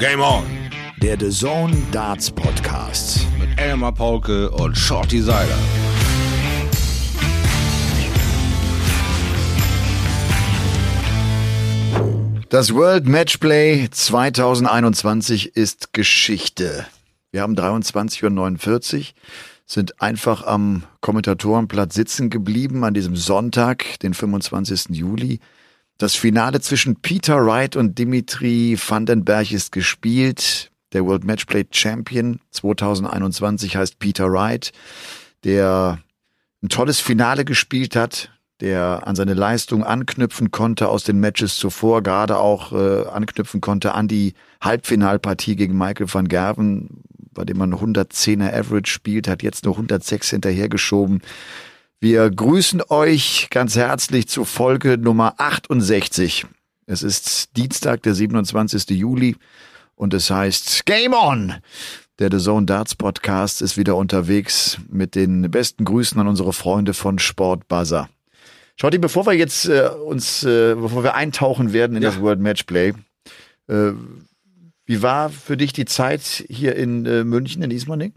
[0.00, 0.44] Game On.
[1.02, 3.26] Der The Zone Darts Podcast.
[3.38, 5.58] Mit Elmar Paulke und Shorty Seiler.
[12.48, 16.86] Das World Matchplay 2021 ist Geschichte.
[17.30, 19.04] Wir haben 23.49 Uhr,
[19.66, 24.96] sind einfach am Kommentatorenplatz sitzen geblieben an diesem Sonntag, den 25.
[24.96, 25.40] Juli.
[26.00, 30.70] Das Finale zwischen Peter Wright und Dimitri Vandenberg ist gespielt.
[30.94, 34.72] Der World Matchplay Champion 2021 heißt Peter Wright,
[35.44, 35.98] der
[36.62, 38.30] ein tolles Finale gespielt hat,
[38.62, 43.92] der an seine Leistung anknüpfen konnte aus den Matches zuvor, gerade auch äh, anknüpfen konnte
[43.92, 47.02] an die Halbfinalpartie gegen Michael van Gerven,
[47.34, 51.20] bei dem man 110er Average spielt, hat jetzt nur 106 hinterhergeschoben.
[52.02, 56.46] Wir grüßen euch ganz herzlich zu Folge Nummer 68.
[56.86, 58.88] Es ist Dienstag, der 27.
[58.98, 59.36] Juli
[59.96, 61.56] und es heißt Game On!
[62.18, 66.94] Der The Zone Darts Podcast ist wieder unterwegs mit den besten Grüßen an unsere Freunde
[66.94, 68.08] von Sport Buzzer.
[68.76, 72.08] Schotti, bevor wir jetzt äh, uns, äh, bevor wir eintauchen werden in ja.
[72.08, 72.94] das World Matchplay,
[73.68, 73.92] äh,
[74.86, 78.14] wie war für dich die Zeit hier in äh, München, in Ismaning?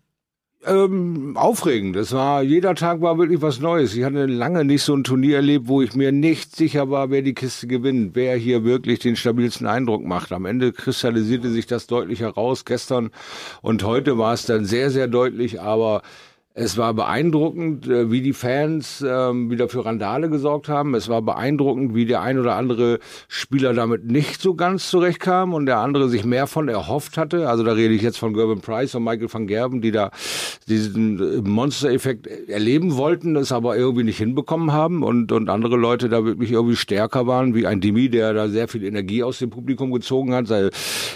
[0.65, 1.97] Ähm, aufregend.
[1.97, 3.95] Es war, jeder Tag war wirklich was Neues.
[3.95, 7.21] Ich hatte lange nicht so ein Turnier erlebt, wo ich mir nicht sicher war, wer
[7.21, 10.31] die Kiste gewinnt, wer hier wirklich den stabilsten Eindruck macht.
[10.31, 12.63] Am Ende kristallisierte sich das deutlich heraus.
[12.63, 13.11] Gestern
[13.61, 16.01] und heute war es dann sehr, sehr deutlich, aber
[16.55, 20.93] es war beeindruckend, äh, wie die Fans ähm, wieder für Randale gesorgt haben.
[20.93, 25.65] Es war beeindruckend, wie der ein oder andere Spieler damit nicht so ganz zurechtkam und
[25.65, 27.49] der andere sich mehr von erhofft hatte.
[27.49, 30.11] Also da rede ich jetzt von Gerben Price und Michael van Gerben, die da
[30.67, 36.07] diesen äh, Monster-Effekt erleben wollten, es aber irgendwie nicht hinbekommen haben und, und andere Leute
[36.07, 39.49] da wirklich irgendwie stärker waren, wie ein Demi, der da sehr viel Energie aus dem
[39.49, 40.69] Publikum gezogen hat, seine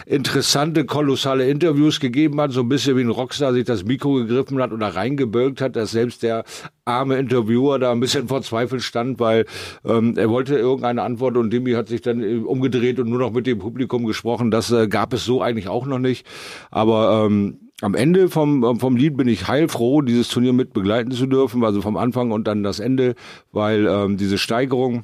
[0.07, 4.59] interessante, kolossale Interviews gegeben hat, so ein bisschen wie ein Rockstar sich das Mikro gegriffen
[4.59, 6.43] hat oder reingebracht gebölkt hat, dass selbst der
[6.85, 9.45] arme Interviewer da ein bisschen vor Zweifel stand, weil
[9.85, 13.31] ähm, er wollte irgendeine Antwort und Dimi hat sich dann äh, umgedreht und nur noch
[13.31, 14.51] mit dem Publikum gesprochen.
[14.51, 16.25] Das äh, gab es so eigentlich auch noch nicht.
[16.71, 21.27] Aber ähm, am Ende vom, vom Lied bin ich heilfroh, dieses Turnier mit begleiten zu
[21.27, 23.15] dürfen, also vom Anfang und dann das Ende,
[23.51, 25.03] weil ähm, diese Steigerung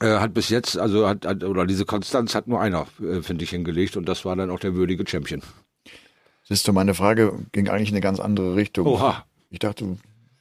[0.00, 3.44] äh, hat bis jetzt, also hat, hat oder diese Konstanz hat nur einer, äh, finde
[3.44, 5.42] ich, hingelegt und das war dann auch der würdige Champion.
[6.42, 8.86] Siehst du, meine Frage ging eigentlich in eine ganz andere Richtung.
[8.86, 9.24] Oha.
[9.50, 9.98] Ich dachte,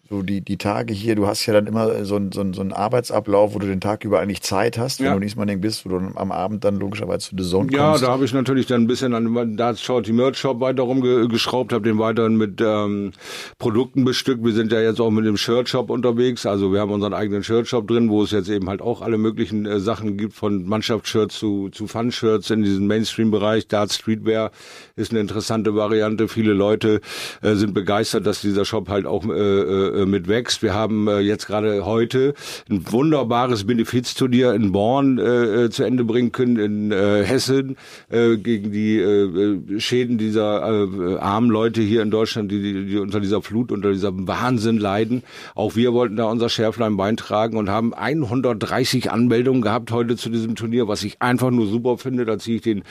[0.09, 2.61] so die, die Tage hier, du hast ja dann immer so, ein, so, ein, so
[2.61, 5.13] einen Arbeitsablauf, wo du den Tag über eigentlich Zeit hast, wenn ja.
[5.13, 8.01] du nicht mal bist, wo du am Abend dann logischerweise zu The Zone kommst.
[8.01, 11.73] Ja, da habe ich natürlich dann ein bisschen an Darts Shorty Merch Shop weiter rumgeschraubt,
[11.73, 13.11] habe den weiterhin mit ähm,
[13.59, 14.43] Produkten bestückt.
[14.43, 17.43] Wir sind ja jetzt auch mit dem Shirt Shop unterwegs, also wir haben unseren eigenen
[17.43, 20.65] Shirt Shop drin, wo es jetzt eben halt auch alle möglichen äh, Sachen gibt, von
[20.65, 23.67] Mannschaftsshirts zu, zu Fun-Shirts in diesem Mainstream-Bereich.
[23.67, 24.51] Darts Streetwear
[24.95, 26.27] ist eine interessante Variante.
[26.27, 27.01] Viele Leute
[27.41, 30.61] äh, sind begeistert, dass dieser Shop halt auch äh, äh, mit wächst.
[30.63, 32.33] Wir haben äh, jetzt gerade heute
[32.69, 37.77] ein wunderbares Benefizturnier in Born äh, äh, zu Ende bringen können, in äh, Hessen,
[38.09, 42.85] äh, gegen die äh, äh, Schäden dieser äh, armen Leute hier in Deutschland, die, die,
[42.85, 45.23] die unter dieser Flut, unter dieser Wahnsinn leiden.
[45.55, 50.55] Auch wir wollten da unser Schärflein beitragen und haben 130 Anmeldungen gehabt heute zu diesem
[50.55, 52.25] Turnier, was ich einfach nur super finde.
[52.25, 52.83] Da ziehe ich den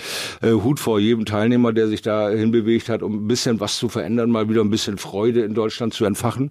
[0.42, 3.88] äh, Hut vor jedem Teilnehmer, der sich da hinbewegt hat, um ein bisschen was zu
[3.88, 6.50] verändern, mal wieder ein bisschen Freude in Deutschland zu entfachen.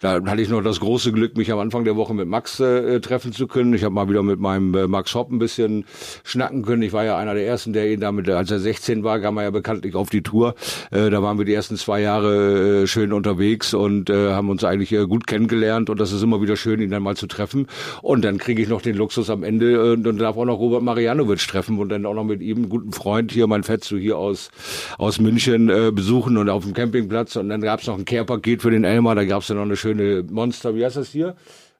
[0.00, 3.00] Da hatte ich noch das große Glück, mich am Anfang der Woche mit Max äh,
[3.00, 3.74] treffen zu können.
[3.74, 5.84] Ich habe mal wieder mit meinem äh, Max Hopp ein bisschen
[6.24, 6.82] schnacken können.
[6.82, 9.44] Ich war ja einer der ersten, der ihn damit, als er 16 war, kam er
[9.44, 10.54] ja bekanntlich auf die Tour.
[10.90, 14.64] Äh, da waren wir die ersten zwei Jahre äh, schön unterwegs und äh, haben uns
[14.64, 17.66] eigentlich äh, gut kennengelernt und das ist immer wieder schön, ihn dann mal zu treffen.
[18.02, 20.82] Und dann kriege ich noch den Luxus am Ende äh, und darf auch noch Robert
[20.82, 24.18] Marianovic treffen und dann auch noch mit ihm einen guten Freund hier, mein Fetzo hier
[24.18, 24.50] aus
[24.98, 28.62] aus München äh, besuchen und auf dem Campingplatz und dann gab es noch ein Care-Paket
[28.62, 31.36] für den Elmar, da gab es dann noch eine schöne Monster, wie heißt das hier?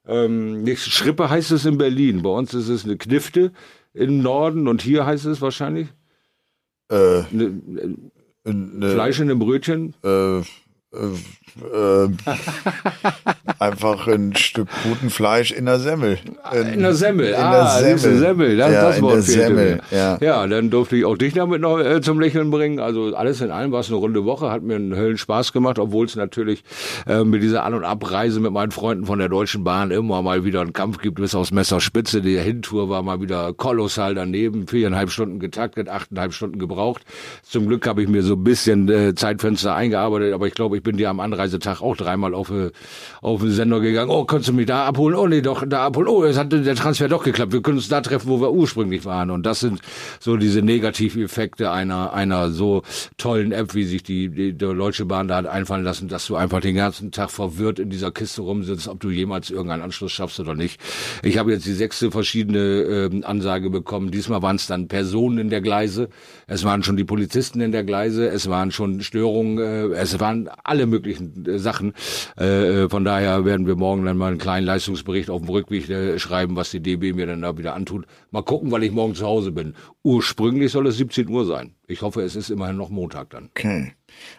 [0.07, 2.21] Ähm, nicht Schrippe heißt es in Berlin.
[2.21, 3.51] Bei uns ist es eine Knifte
[3.93, 5.87] im Norden und hier heißt es wahrscheinlich
[6.91, 7.61] äh, ne,
[8.43, 9.95] ne, Fleisch in einem Brötchen.
[10.03, 10.43] Äh, äh,
[13.59, 16.17] einfach ein Stück guten Fleisch in der Semmel.
[16.53, 18.19] In, in der Semmel, in ah, der Semmel.
[18.19, 18.57] Semmel.
[18.57, 19.81] Das, ja, das Wort Semmel.
[19.91, 20.17] Ja.
[20.19, 22.79] ja, dann durfte ich auch dich damit noch äh, zum Lächeln bringen.
[22.79, 25.79] Also alles in allem war es eine runde Woche, hat mir einen Höllen Spaß gemacht,
[25.79, 26.63] obwohl es natürlich
[27.07, 30.43] äh, mit dieser An- und Abreise mit meinen Freunden von der Deutschen Bahn immer mal
[30.43, 32.21] wieder einen Kampf gibt bis aus Messerspitze.
[32.21, 37.03] Die Hintour war mal wieder kolossal daneben, viereinhalb Stunden getaktet, achteinhalb Stunden gebraucht.
[37.43, 40.83] Zum Glück habe ich mir so ein bisschen äh, Zeitfenster eingearbeitet, aber ich glaube, ich
[40.83, 42.71] bin dir am Anreisetag auch dreimal auf, äh,
[43.21, 44.09] auf den Sender gegangen.
[44.09, 45.15] Oh, kannst du mich da abholen?
[45.15, 46.07] Oh, nee, doch, da abholen.
[46.07, 47.53] Oh, es hat der Transfer doch geklappt.
[47.53, 49.29] Wir können uns da treffen, wo wir ursprünglich waren.
[49.29, 49.81] Und das sind
[50.19, 52.83] so diese Negativeffekte einer, einer so
[53.17, 56.35] tollen App, wie sich die, die, die Deutsche Bahn da hat einfallen lassen, dass du
[56.35, 60.39] einfach den ganzen Tag verwirrt in dieser Kiste rumsitzt, ob du jemals irgendeinen Anschluss schaffst
[60.39, 60.79] oder nicht.
[61.23, 64.11] Ich habe jetzt die sechste verschiedene äh, Ansage bekommen.
[64.11, 66.09] Diesmal waren es dann Personen in der Gleise.
[66.47, 68.27] Es waren schon die Polizisten in der Gleise.
[68.27, 69.57] Es waren schon Störungen.
[69.57, 71.93] Äh, es waren alle möglichen Sachen.
[72.39, 75.89] Äh, äh von daher werden wir morgen dann mal einen kleinen Leistungsbericht auf dem Rückweg
[75.89, 78.05] äh, schreiben, was die DB mir dann da wieder antut.
[78.31, 79.75] Mal gucken, weil ich morgen zu Hause bin.
[80.03, 81.75] Ursprünglich soll es 17 Uhr sein.
[81.87, 83.49] Ich hoffe, es ist immerhin noch Montag dann.
[83.55, 83.93] Okay.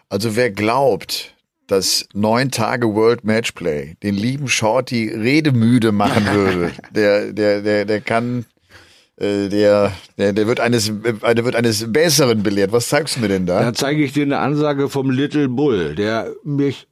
[0.08, 7.32] Also wer glaubt, dass neun Tage World Matchplay den lieben Shorty redemüde machen würde, der,
[7.32, 8.46] der, der, der kann,
[9.16, 12.72] äh, der, der, der wird eines, der wird eines Besseren belehrt.
[12.72, 13.60] Was zeigst du mir denn da?
[13.60, 16.86] Da zeige ich dir eine Ansage vom Little Bull, der mich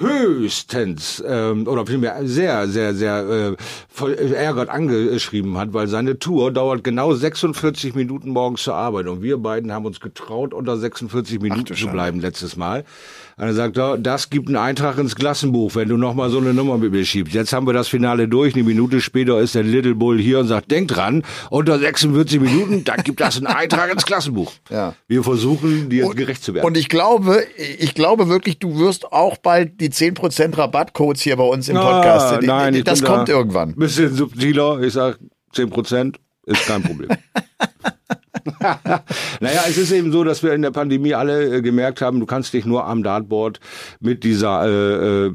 [0.00, 3.56] höchstens ähm, oder vielmehr sehr, sehr, sehr äh,
[3.88, 9.22] voll ärgert angeschrieben hat, weil seine Tour dauert genau 46 Minuten morgens zur Arbeit und
[9.22, 12.84] wir beiden haben uns getraut, unter 46 Minuten zu bleiben letztes Mal.
[13.38, 16.76] Und er sagt, das gibt einen Eintrag ins Klassenbuch, wenn du nochmal so eine Nummer
[16.76, 17.32] mit mir schiebst.
[17.34, 18.54] Jetzt haben wir das Finale durch.
[18.54, 22.82] Eine Minute später ist der Little Bull hier und sagt, denk dran, unter 46 Minuten,
[22.82, 24.52] dann gibt das einen Eintrag ins Klassenbuch.
[24.70, 24.94] Ja.
[25.06, 26.66] Wir versuchen, dir gerecht zu werden.
[26.66, 27.42] Und ich glaube,
[27.78, 32.34] ich glaube wirklich, du wirst auch bald die 10% Rabattcodes hier bei uns im Podcast.
[32.34, 33.74] Ah, nein, das kommt da irgendwann.
[33.74, 34.82] Bisschen subtiler.
[34.82, 35.18] Ich sag
[35.54, 37.08] 10% ist kein Problem.
[39.40, 42.26] naja, es ist eben so, dass wir in der Pandemie alle äh, gemerkt haben, du
[42.26, 43.60] kannst dich nur am Dartboard
[44.00, 45.32] mit dieser, äh, äh,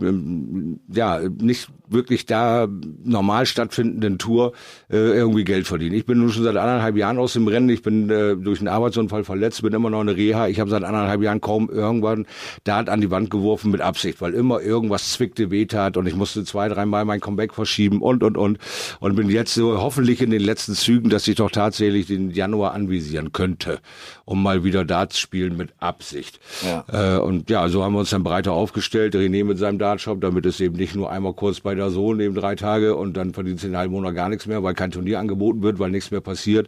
[0.93, 2.67] ja, nicht wirklich da
[3.03, 4.53] normal stattfindenden Tour
[4.89, 5.95] äh, irgendwie Geld verdienen.
[5.95, 7.69] Ich bin nun schon seit anderthalb Jahren aus dem Rennen.
[7.69, 10.47] Ich bin äh, durch einen Arbeitsunfall verletzt, bin immer noch eine Reha.
[10.47, 12.25] Ich habe seit anderthalb Jahren kaum irgendwann
[12.63, 16.43] Dart an die Wand geworfen mit Absicht, weil immer irgendwas zwickte, wehtat und ich musste
[16.43, 18.57] zwei, dreimal mein Comeback verschieben und, und, und.
[18.99, 22.73] Und bin jetzt so hoffentlich in den letzten Zügen, dass ich doch tatsächlich den Januar
[22.73, 23.79] anvisieren könnte,
[24.25, 26.39] um mal wieder Darts spielen mit Absicht.
[26.65, 27.17] Ja.
[27.17, 29.15] Äh, und ja, so haben wir uns dann breiter aufgestellt.
[29.15, 32.35] René mit seinem Dartshop, damit es eben nicht nur einmal kurz bei der Sohn eben
[32.35, 35.19] drei Tage und dann verdient sie einen halben Monat gar nichts mehr, weil kein Turnier
[35.19, 36.67] angeboten wird, weil nichts mehr passiert.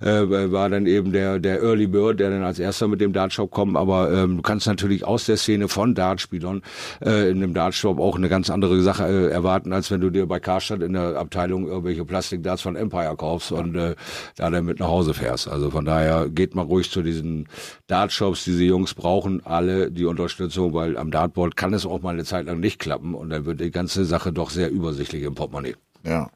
[0.00, 3.50] Äh, war dann eben der, der Early Bird, der dann als erster mit dem Dartshop
[3.50, 3.76] kommt.
[3.76, 6.62] Aber ähm, du kannst natürlich aus der Szene von Dartspielern
[7.04, 10.26] äh, in einem Dartshop auch eine ganz andere Sache äh, erwarten, als wenn du dir
[10.26, 13.94] bei Karstadt in der Abteilung irgendwelche Plastikdarts von Empire kaufst und äh,
[14.36, 15.48] da dann mit nach Hause fährst.
[15.48, 17.48] Also von daher geht mal ruhig zu diesen
[17.86, 18.44] Dartshops.
[18.44, 22.46] Diese Jungs brauchen alle die Unterstützung, weil am Dartboard kann es auch mal eine Zeit
[22.46, 25.76] lang nicht klappen und dann wird die ganze Sache doch sehr übersichtlich im Portemonnaie.
[26.04, 26.30] Ja.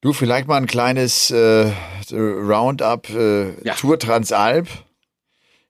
[0.00, 1.70] Du, vielleicht mal ein kleines äh,
[2.10, 3.74] Roundup äh, ja.
[3.74, 4.68] Tour Transalp.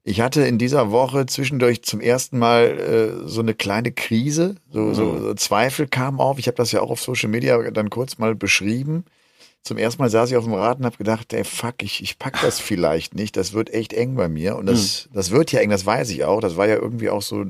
[0.03, 2.79] Ich hatte in dieser Woche zwischendurch zum ersten Mal
[3.25, 4.95] äh, so eine kleine Krise, so, mhm.
[4.95, 6.39] so, so Zweifel kamen auf.
[6.39, 9.05] Ich habe das ja auch auf Social Media dann kurz mal beschrieben.
[9.62, 12.19] Zum ersten Mal saß ich auf dem Rad und habe gedacht, ey, fuck, ich, ich
[12.19, 13.37] pack das vielleicht nicht.
[13.37, 14.57] Das wird echt eng bei mir.
[14.57, 15.15] Und das, mhm.
[15.15, 16.41] das wird ja eng, das weiß ich auch.
[16.41, 17.45] Das war ja irgendwie auch so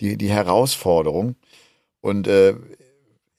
[0.00, 1.34] die, die Herausforderung.
[2.00, 2.54] Und äh,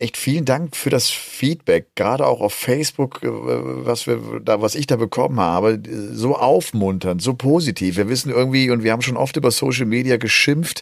[0.02, 4.74] echt vielen Dank für das Feedback, gerade auch auf Facebook, äh, was wir da, was
[4.74, 5.80] ich da bekommen habe,
[6.12, 7.98] so aufmunternd, so positiv.
[7.98, 10.81] Wir wissen irgendwie und wir haben schon oft über Social Media geschimpft,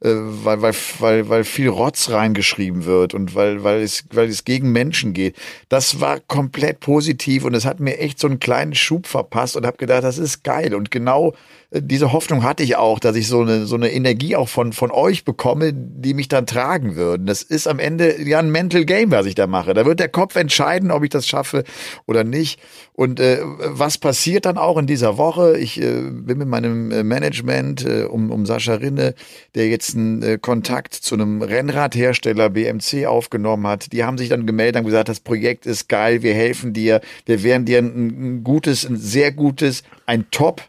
[0.00, 4.44] äh, weil weil weil weil viel Rotz reingeschrieben wird und weil weil es weil es
[4.44, 5.36] gegen Menschen geht.
[5.70, 9.64] Das war komplett positiv und es hat mir echt so einen kleinen Schub verpasst und
[9.66, 11.34] habe gedacht, das ist geil und genau
[11.70, 14.90] diese Hoffnung hatte ich auch, dass ich so eine, so eine Energie auch von, von
[14.90, 17.26] euch bekomme, die mich dann tragen würden.
[17.26, 19.74] Das ist am Ende ja ein Mental Game, was ich da mache.
[19.74, 21.64] Da wird der Kopf entscheiden, ob ich das schaffe
[22.06, 22.58] oder nicht.
[22.94, 25.58] Und äh, was passiert dann auch in dieser Woche?
[25.58, 29.14] Ich äh, bin mit meinem äh, Management äh, um, um Sascha Rinne,
[29.54, 33.92] der jetzt einen äh, Kontakt zu einem Rennradhersteller BMC aufgenommen hat.
[33.92, 37.42] Die haben sich dann gemeldet und gesagt, das Projekt ist geil, wir helfen dir, wir
[37.42, 40.62] werden dir ein, ein gutes, ein sehr gutes, ein Top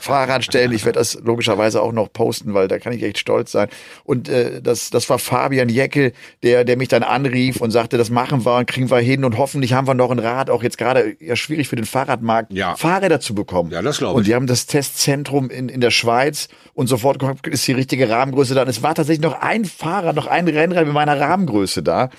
[0.00, 0.72] Fahrrad stellen.
[0.72, 3.68] Ich werde das logischerweise auch noch posten, weil da kann ich echt stolz sein.
[4.04, 6.12] Und äh, das, das war Fabian Jeckel,
[6.42, 9.38] der, der mich dann anrief und sagte, das machen wir und kriegen wir hin und
[9.38, 12.76] hoffentlich haben wir noch ein Rad, auch jetzt gerade ja schwierig für den Fahrradmarkt, ja.
[12.76, 13.70] Fahrräder zu bekommen.
[13.70, 14.16] Ja, das glaube ich.
[14.18, 18.54] Und die haben das Testzentrum in, in der Schweiz und sofort ist die richtige Rahmengröße
[18.54, 18.62] da.
[18.62, 22.10] Und es war tatsächlich noch ein Fahrer, noch ein Rennrad mit meiner Rahmengröße da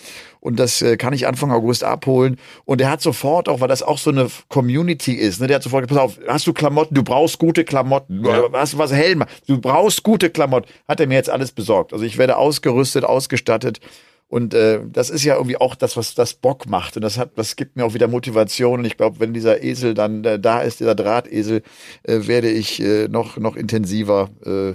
[0.46, 2.38] und das äh, kann ich Anfang August abholen.
[2.66, 5.64] Und er hat sofort auch, weil das auch so eine Community ist, ne, der hat
[5.64, 8.44] sofort gesagt, pass auf, hast du Klamotten, du brauchst gute Klamotten, ja.
[8.54, 11.94] hast du was Helm, du brauchst gute Klamotten, hat er mir jetzt alles besorgt.
[11.94, 13.80] Also ich werde ausgerüstet, ausgestattet.
[14.28, 16.96] Und äh, das ist ja irgendwie auch das, was das Bock macht.
[16.96, 18.80] Und das hat, das gibt mir auch wieder Motivation.
[18.80, 21.64] Und ich glaube, wenn dieser Esel dann äh, da ist, dieser Drahtesel,
[22.04, 24.74] äh, werde ich äh, noch noch intensiver äh,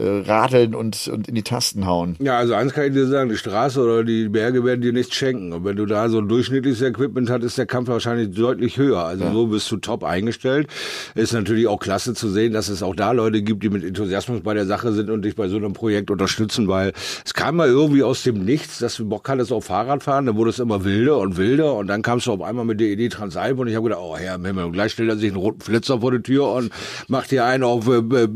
[0.00, 2.16] radeln und, und in die Tasten hauen.
[2.20, 5.14] Ja, also eins kann ich dir sagen, die Straße oder die Berge werden dir nichts
[5.14, 5.52] schenken.
[5.52, 9.04] Und wenn du da so ein durchschnittliches Equipment hast, ist der Kampf wahrscheinlich deutlich höher.
[9.04, 9.32] Also ja.
[9.32, 10.68] so bist du top eingestellt.
[11.14, 14.40] Ist natürlich auch klasse zu sehen, dass es auch da Leute gibt, die mit Enthusiasmus
[14.42, 16.92] bei der Sache sind und dich bei so einem Projekt unterstützen, weil
[17.24, 20.50] es kam mal irgendwie aus dem Nichts, dass du Bock hattest auf Fahrradfahren, dann wurde
[20.50, 23.58] es immer wilder und wilder und dann kamst du auf einmal mit der Idee Transalp
[23.58, 26.00] und ich habe gedacht, oh Herr Himmel, und gleich stellt er sich einen roten Flitzer
[26.00, 26.70] vor die Tür und
[27.08, 28.28] macht dir einen auf äh, äh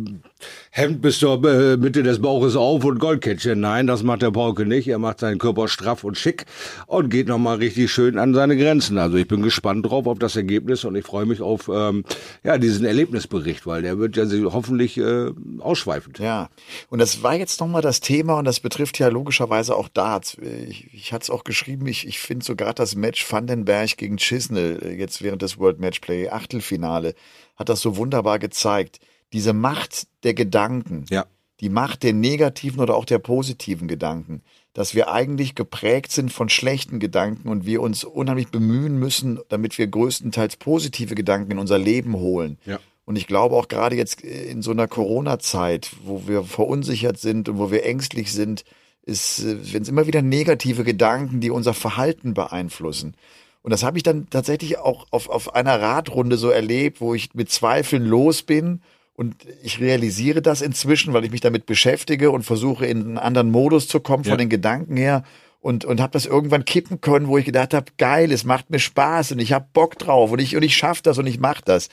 [0.70, 3.60] Hemd bis zur äh, Mitte des Bauches auf und Goldkettchen.
[3.60, 4.88] Nein, das macht der Pauke nicht.
[4.88, 6.46] Er macht seinen Körper straff und schick
[6.86, 8.98] und geht nochmal richtig schön an seine Grenzen.
[8.98, 12.04] Also ich bin gespannt drauf auf das Ergebnis und ich freue mich auf ähm,
[12.42, 16.18] ja diesen Erlebnisbericht, weil der wird ja hoffentlich äh, ausschweifend.
[16.18, 16.48] Ja,
[16.90, 20.36] und das war jetzt nochmal das Thema und das betrifft ja logischerweise auch Darts.
[20.68, 24.16] Ich, ich hatte es auch geschrieben, ich, ich finde so gerade das Match Vandenberg gegen
[24.16, 27.14] Chisnell äh, jetzt während des World Matchplay Achtelfinale
[27.56, 28.98] hat das so wunderbar gezeigt
[29.34, 31.26] diese Macht der Gedanken, ja.
[31.60, 34.42] die Macht der negativen oder auch der positiven Gedanken,
[34.74, 39.76] dass wir eigentlich geprägt sind von schlechten Gedanken und wir uns unheimlich bemühen müssen, damit
[39.76, 42.58] wir größtenteils positive Gedanken in unser Leben holen.
[42.64, 42.78] Ja.
[43.06, 47.58] Und ich glaube auch gerade jetzt in so einer Corona-Zeit, wo wir verunsichert sind und
[47.58, 48.64] wo wir ängstlich sind,
[49.02, 53.16] ist, wenn es immer wieder negative Gedanken, die unser Verhalten beeinflussen.
[53.62, 57.34] Und das habe ich dann tatsächlich auch auf, auf einer Radrunde so erlebt, wo ich
[57.34, 58.80] mit Zweifeln los bin
[59.16, 63.50] und ich realisiere das inzwischen, weil ich mich damit beschäftige und versuche in einen anderen
[63.50, 64.38] Modus zu kommen von ja.
[64.38, 65.22] den Gedanken her
[65.60, 68.80] und und habe das irgendwann kippen können, wo ich gedacht habe, geil, es macht mir
[68.80, 71.60] Spaß und ich habe Bock drauf und ich und ich schaff das und ich mach
[71.60, 71.88] das.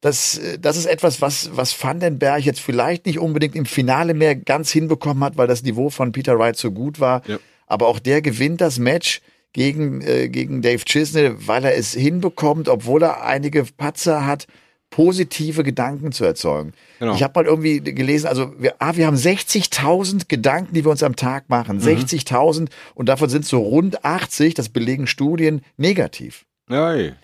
[0.00, 4.70] Das das ist etwas, was was Vandenberg jetzt vielleicht nicht unbedingt im Finale mehr ganz
[4.70, 7.38] hinbekommen hat, weil das Niveau von Peter Wright so gut war, ja.
[7.66, 9.20] aber auch der gewinnt das Match
[9.52, 14.46] gegen äh, gegen Dave Chisnell, weil er es hinbekommt, obwohl er einige Patzer hat
[14.90, 16.72] positive Gedanken zu erzeugen.
[16.98, 17.14] Genau.
[17.14, 21.02] Ich habe mal irgendwie gelesen, also wir, ah, wir haben 60.000 Gedanken, die wir uns
[21.02, 21.76] am Tag machen.
[21.76, 21.82] Mhm.
[21.82, 26.44] 60.000 und davon sind so rund 80, das belegen Studien, negativ.
[26.68, 27.16] Nein,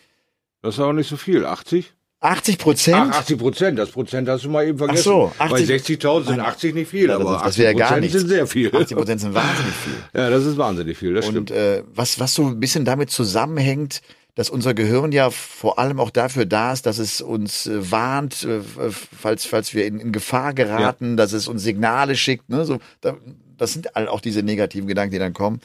[0.62, 1.44] das ist auch nicht so viel.
[1.44, 1.92] 80?
[2.20, 2.96] 80 Prozent?
[3.10, 5.00] Ach, 80 Prozent, das Prozent hast du mal eben vergessen.
[5.00, 8.10] Ach so, 80, Bei 60.000 sind 80 nicht viel, ja, aber das, das 80 Prozent
[8.10, 8.74] sind sehr viel.
[8.74, 9.92] 80 Prozent sind wahnsinnig viel.
[10.14, 14.00] Ja, das ist wahnsinnig viel, das Und äh, was, was so ein bisschen damit zusammenhängt,
[14.36, 18.44] dass unser Gehirn ja vor allem auch dafür da ist, dass es uns äh, warnt,
[18.44, 21.16] äh, falls, falls wir in, in Gefahr geraten, ja.
[21.16, 22.48] dass es uns Signale schickt.
[22.50, 22.64] Ne?
[22.66, 23.16] So, da,
[23.56, 25.60] das sind all auch diese negativen Gedanken, die dann kommen.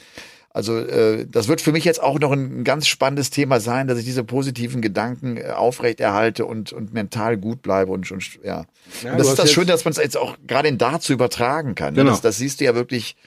[0.53, 3.87] Also äh, das wird für mich jetzt auch noch ein, ein ganz spannendes Thema sein,
[3.87, 8.65] dass ich diese positiven Gedanken äh, aufrechterhalte und, und mental gut bleibe und schon ja.
[9.03, 11.75] ja und das ist das Schöne, dass man es jetzt auch gerade in dazu übertragen
[11.75, 11.93] kann.
[11.93, 12.01] Ne?
[12.01, 12.11] Genau.
[12.11, 13.17] Das, das siehst du ja wirklich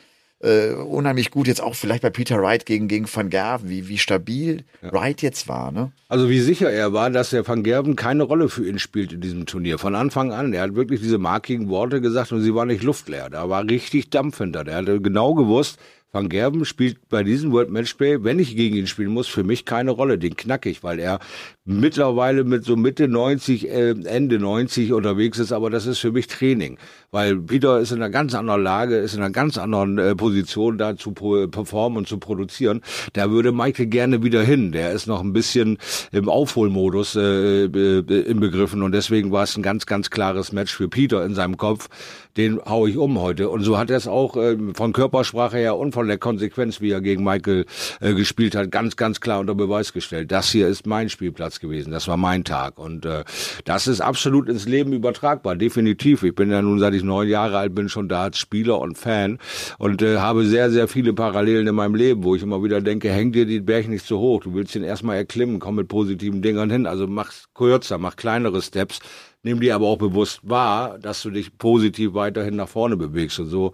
[0.45, 1.47] äh, unheimlich gut.
[1.47, 4.93] Jetzt auch vielleicht bei Peter Wright gegen, gegen Van Gerven, wie, wie stabil ja.
[4.93, 5.73] Wright jetzt war.
[5.73, 5.91] Ne?
[6.09, 9.21] Also wie sicher er war, dass der Van Gerven keine Rolle für ihn spielt in
[9.21, 9.79] diesem Turnier.
[9.79, 10.53] Von Anfang an.
[10.53, 13.31] Er hat wirklich diese markigen Worte gesagt und sie waren nicht luftleer.
[13.31, 14.65] Da war richtig Dampf hinter.
[14.65, 15.79] Der hatte genau gewusst,
[16.15, 19.65] Van Gerben spielt bei diesem World Matchplay, wenn ich gegen ihn spielen muss, für mich
[19.65, 20.17] keine Rolle.
[20.17, 21.19] Den knack ich, weil er
[21.65, 26.29] mittlerweile mit so Mitte 90, äh, Ende 90 unterwegs ist, aber das ist für mich
[26.29, 26.79] Training,
[27.11, 30.79] weil Peter ist in einer ganz anderen Lage, ist in einer ganz anderen äh, Position
[30.79, 32.83] da zu performen und zu produzieren.
[33.15, 34.73] Da würde Michael gerne wieder hin.
[34.73, 35.79] Der ist noch ein bisschen
[36.13, 40.75] im Aufholmodus äh, äh, im Begriffen und deswegen war es ein ganz, ganz klares Match
[40.75, 41.89] für Peter in seinem Kopf.
[42.37, 43.49] Den hau ich um heute.
[43.49, 46.91] Und so hat er es auch äh, von Körpersprache her und von der Konsequenz, wie
[46.91, 47.65] er gegen Michael
[48.01, 50.33] äh, gespielt hat, ganz, ganz klar unter Beweis gestellt.
[50.33, 51.91] Das hier ist mein Spielplatz Platz gewesen.
[51.91, 52.79] Das war mein Tag.
[52.79, 53.25] Und äh,
[53.65, 56.23] das ist absolut ins Leben übertragbar, definitiv.
[56.23, 58.97] Ich bin ja nun, seit ich neun Jahre alt bin, schon da als Spieler und
[58.97, 59.39] Fan
[59.79, 63.11] und äh, habe sehr, sehr viele Parallelen in meinem Leben, wo ich immer wieder denke,
[63.11, 64.41] häng dir die Berg nicht zu hoch.
[64.41, 66.87] Du willst ihn erstmal erklimmen, komm mit positiven Dingern hin.
[66.87, 69.01] Also mach kürzer, mach kleinere Steps.
[69.43, 73.39] Nimm dir aber auch bewusst wahr, dass du dich positiv weiterhin nach vorne bewegst.
[73.39, 73.73] Und so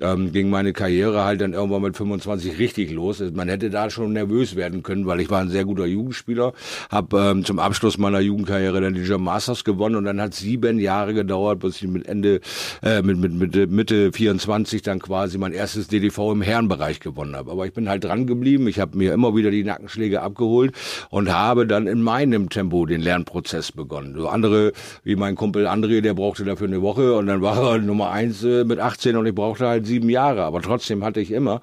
[0.00, 3.22] ähm, ging meine Karriere halt dann irgendwann mit 25 richtig los.
[3.34, 6.52] Man hätte da schon nervös werden können, weil ich war ein sehr guter Jugendspieler,
[6.90, 10.78] habe ähm, zum Abschluss meiner Jugendkarriere dann die German Masters gewonnen und dann hat sieben
[10.78, 12.40] Jahre gedauert, bis ich mit Ende,
[12.82, 17.50] äh, mit, mit, mit Mitte 24 dann quasi mein erstes DDV im Herrenbereich gewonnen habe.
[17.50, 20.72] Aber ich bin halt dran geblieben, ich habe mir immer wieder die Nackenschläge abgeholt
[21.10, 24.14] und habe dann in meinem Tempo den Lernprozess begonnen.
[24.16, 24.72] So andere,
[25.04, 28.42] wie mein Kumpel André, der brauchte dafür eine Woche und dann war er Nummer eins
[28.42, 31.60] äh, mit 18 und ich brauchte halt sieben Jahre, aber trotzdem hatte ich immer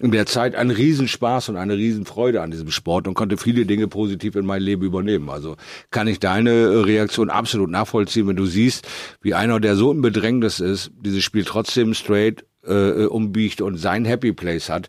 [0.00, 3.88] in der Zeit einen Riesenspaß und eine Riesenfreude an diesem Sport und konnte viele Dinge
[3.88, 5.30] positiv in mein Leben übernehmen.
[5.30, 5.56] Also
[5.90, 8.86] kann ich deine Reaktion absolut nachvollziehen, wenn du siehst,
[9.22, 14.04] wie einer, der so ein Bedrängnis ist, dieses Spiel trotzdem straight äh, umbiegt und sein
[14.04, 14.88] Happy Place hat,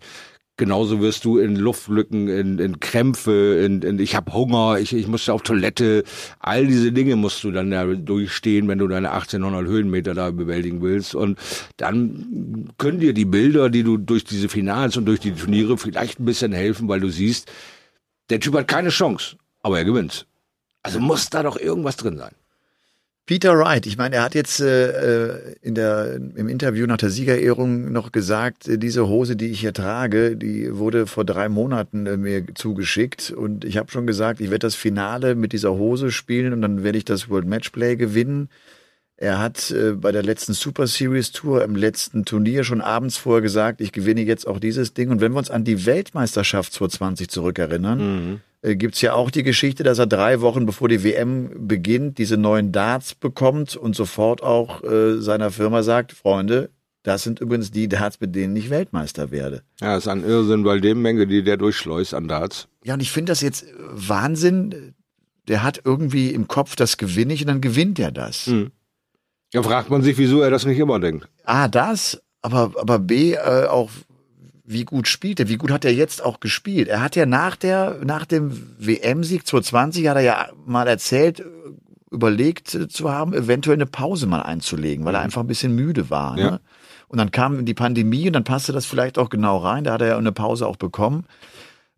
[0.57, 5.07] Genauso wirst du in Luftlücken, in, in Krämpfe, in, in ich habe Hunger, ich, ich
[5.07, 6.03] musste auf Toilette.
[6.39, 10.81] All diese Dinge musst du dann ja durchstehen, wenn du deine 1800 Höhenmeter da bewältigen
[10.81, 11.13] willst.
[11.13, 11.37] Und
[11.77, 16.19] dann können dir die Bilder, die du durch diese Finals und durch die Turniere vielleicht
[16.19, 17.51] ein bisschen helfen, weil du siehst,
[18.31, 20.25] der Typ hat keine Chance, aber er gewinnt.
[20.81, 22.33] Also muss da doch irgendwas drin sein.
[23.27, 27.91] Peter Wright, ich meine, er hat jetzt äh, in der, im Interview nach der Siegerehrung
[27.91, 32.15] noch gesagt, äh, diese Hose, die ich hier trage, die wurde vor drei Monaten äh,
[32.15, 36.53] mir zugeschickt und ich habe schon gesagt, ich werde das Finale mit dieser Hose spielen
[36.53, 38.48] und dann werde ich das World Matchplay gewinnen.
[39.17, 43.41] Er hat äh, bei der letzten Super Series Tour im letzten Turnier schon abends vorher
[43.41, 45.09] gesagt, ich gewinne jetzt auch dieses Ding.
[45.09, 49.43] Und wenn wir uns an die Weltmeisterschaft 2020 zurückerinnern, mhm äh, gibt's ja auch die
[49.43, 54.41] Geschichte, dass er drei Wochen bevor die WM beginnt, diese neuen Darts bekommt und sofort
[54.43, 56.69] auch äh, seiner Firma sagt, Freunde,
[57.03, 59.62] das sind übrigens die Darts, mit denen ich Weltmeister werde.
[59.79, 62.67] Ja, das ist ein Irrsinn, weil dem Menge, die der durchschleust an Darts.
[62.83, 64.93] Ja, und ich finde das jetzt Wahnsinn.
[65.47, 68.47] Der hat irgendwie im Kopf, das gewinne ich und dann gewinnt er das.
[68.47, 68.71] Mhm.
[69.54, 71.27] Ja, fragt man sich, wieso er das nicht immer denkt.
[71.46, 73.89] Ah, das, aber, aber B, äh, auch
[74.66, 76.89] wie gut spielt er, wie gut hat er jetzt auch gespielt.
[76.89, 81.42] Er hat ja nach der, nach dem WM-Sieg 2020 hat er ja mal erzählt,
[82.12, 85.25] überlegt zu haben, eventuell eine Pause mal einzulegen, weil er mhm.
[85.25, 86.36] einfach ein bisschen müde war.
[86.36, 86.42] Ne?
[86.42, 86.60] Ja.
[87.08, 89.86] Und dann kam die Pandemie und dann passte das vielleicht auch genau rein.
[89.86, 91.25] Da hat er ja eine Pause auch bekommen.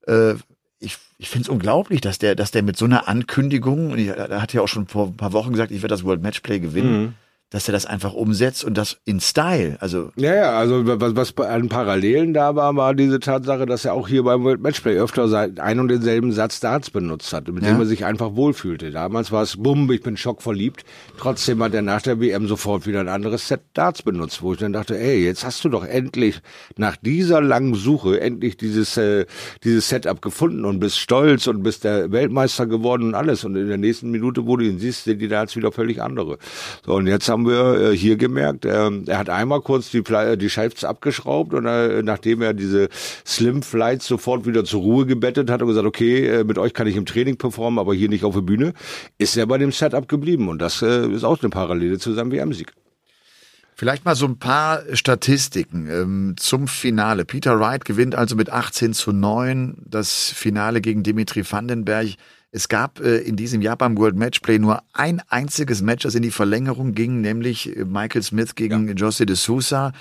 [0.08, 0.36] Äh,
[0.80, 4.08] ich ich finde es unglaublich, dass der, dass der mit so einer Ankündigung, und ich,
[4.08, 6.60] er hat ja auch schon vor ein paar Wochen gesagt, ich werde das World Matchplay
[6.60, 7.02] gewinnen.
[7.02, 7.14] Mhm
[7.50, 9.78] dass er das einfach umsetzt und das in Style.
[9.80, 13.94] Also ja, ja, also was, was an Parallelen da war, war diese Tatsache, dass er
[13.94, 17.72] auch hier beim World Matchplay öfter einen und denselben Satz Darts benutzt hat, mit ja.
[17.72, 18.92] dem er sich einfach wohlfühlte.
[18.92, 20.84] Damals war es bumm, ich bin schockverliebt.
[21.18, 24.60] Trotzdem hat er nach der WM sofort wieder ein anderes Set Darts benutzt, wo ich
[24.60, 26.42] dann dachte, ey, jetzt hast du doch endlich
[26.78, 29.26] nach dieser langen Suche endlich dieses äh,
[29.64, 33.44] dieses Setup gefunden und bist stolz und bist der Weltmeister geworden und alles.
[33.44, 36.38] Und in der nächsten Minute, wo du ihn siehst, sind die Darts wieder völlig andere.
[36.86, 38.66] So und jetzt haben haben wir äh, hier gemerkt.
[38.66, 40.04] Ähm, er hat einmal kurz die,
[40.38, 42.90] die Scheiffs abgeschraubt und äh, nachdem er diese
[43.26, 46.88] Slim Flights sofort wieder zur Ruhe gebettet hat und gesagt, okay, äh, mit euch kann
[46.88, 48.74] ich im Training performen, aber hier nicht auf der Bühne,
[49.18, 52.74] ist er bei dem Setup geblieben und das ist auch eine Parallele zu seinem WM-Sieg.
[53.76, 57.24] Vielleicht mal so ein paar Statistiken ähm, zum Finale.
[57.24, 62.08] Peter Wright gewinnt also mit 18 zu 9 das Finale gegen Dimitri Vandenberg.
[62.52, 66.24] Es gab äh, in diesem Jahr beim World Matchplay nur ein einziges Match, das in
[66.24, 68.94] die Verlängerung ging, nämlich äh, Michael Smith gegen ja.
[68.96, 69.94] José de Sousa.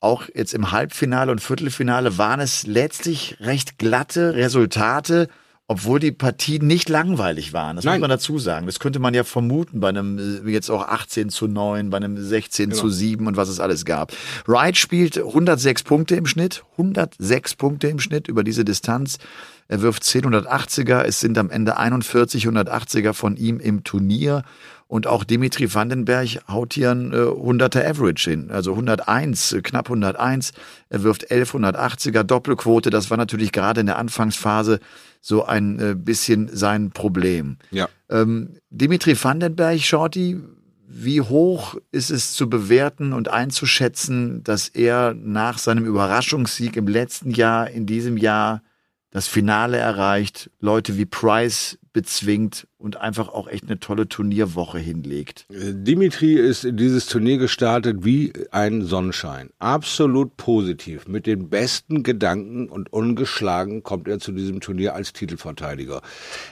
[0.00, 5.28] Auch jetzt im Halbfinale und Viertelfinale waren es letztlich recht glatte Resultate,
[5.66, 7.76] obwohl die Partien nicht langweilig waren.
[7.76, 7.94] Das Nein.
[7.94, 8.66] muss man dazu sagen.
[8.66, 12.22] Das könnte man ja vermuten bei einem äh, jetzt auch 18 zu 9, bei einem
[12.22, 12.80] 16 genau.
[12.80, 14.12] zu 7 und was es alles gab.
[14.46, 19.18] Wright spielt 106 Punkte im Schnitt, 106 Punkte im Schnitt über diese Distanz.
[19.66, 21.02] Er wirft 10 180er.
[21.02, 24.44] Es sind am Ende 41 180er von ihm im Turnier.
[24.86, 28.50] Und auch Dimitri Vandenberg haut hier ein äh, 100er Average hin.
[28.50, 30.52] Also 101, äh, knapp 101.
[30.90, 32.90] Er wirft 11 180er Doppelquote.
[32.90, 34.80] Das war natürlich gerade in der Anfangsphase
[35.26, 37.56] so ein äh, bisschen sein Problem.
[37.70, 37.88] Ja.
[38.10, 40.38] Ähm, Dimitri Vandenberg, Shorty,
[40.86, 47.30] wie hoch ist es zu bewerten und einzuschätzen, dass er nach seinem Überraschungssieg im letzten
[47.30, 48.62] Jahr, in diesem Jahr
[49.10, 55.46] das Finale erreicht, Leute wie Price bezwingt und einfach auch echt eine tolle Turnierwoche hinlegt.
[55.48, 59.48] Dimitri ist in dieses Turnier gestartet wie ein Sonnenschein.
[59.60, 61.08] Absolut positiv.
[61.08, 66.02] Mit den besten Gedanken und ungeschlagen kommt er zu diesem Turnier als Titelverteidiger.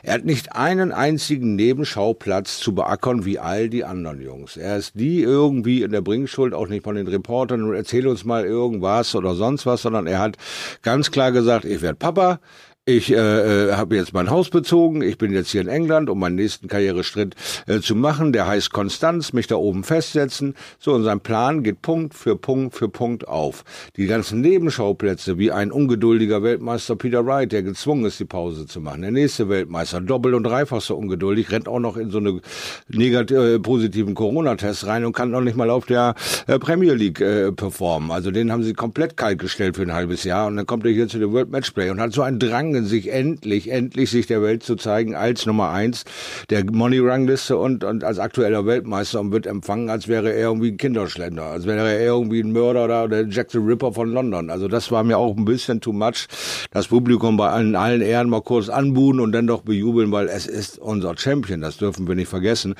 [0.02, 4.56] Er hat nicht einen einzigen Nebenschauplatz zu beackern wie all die anderen Jungs.
[4.56, 8.24] Er ist nie irgendwie in der Bringschuld, auch nicht von den Reportern und erzähl uns
[8.24, 10.36] mal irgendwas oder sonst was, sondern er hat
[10.82, 12.38] ganz klar gesagt, ich werde Papa,
[12.84, 16.18] ich äh, äh, habe jetzt mein Haus bezogen, ich bin jetzt hier in England, um
[16.18, 17.36] meinen nächsten Karriereschritt
[17.68, 18.32] äh, zu machen.
[18.32, 20.56] Der heißt Konstanz, mich da oben festsetzen.
[20.80, 23.62] So, und sein Plan geht Punkt für Punkt für Punkt auf.
[23.96, 28.80] Die ganzen Nebenschauplätze, wie ein ungeduldiger Weltmeister Peter Wright, der gezwungen ist, die Pause zu
[28.80, 29.02] machen.
[29.02, 32.40] Der nächste Weltmeister, doppelt und dreifach so ungeduldig, rennt auch noch in so eine
[32.88, 36.16] negativ, äh, positiven Corona-Test rein und kann noch nicht mal auf der
[36.48, 38.10] äh, Premier League äh, performen.
[38.10, 40.90] Also den haben sie komplett kalt gestellt für ein halbes Jahr und dann kommt er
[40.90, 44.26] hier zu dem World Matchplay und hat so einen Drang gezwungen, sich endlich, endlich sich
[44.26, 46.04] der Welt zu zeigen als Nummer eins
[46.50, 50.76] der Money-Rangliste und, und als aktueller Weltmeister und wird empfangen, als wäre er irgendwie ein
[50.76, 54.50] Kinderschlender, als wäre er irgendwie ein Mörder oder der Jack the Ripper von London.
[54.50, 56.26] Also das war mir auch ein bisschen too much.
[56.70, 60.46] Das Publikum bei allen, allen Ehren mal kurz anbuhen und dann doch bejubeln, weil es
[60.46, 62.74] ist unser Champion, das dürfen wir nicht vergessen.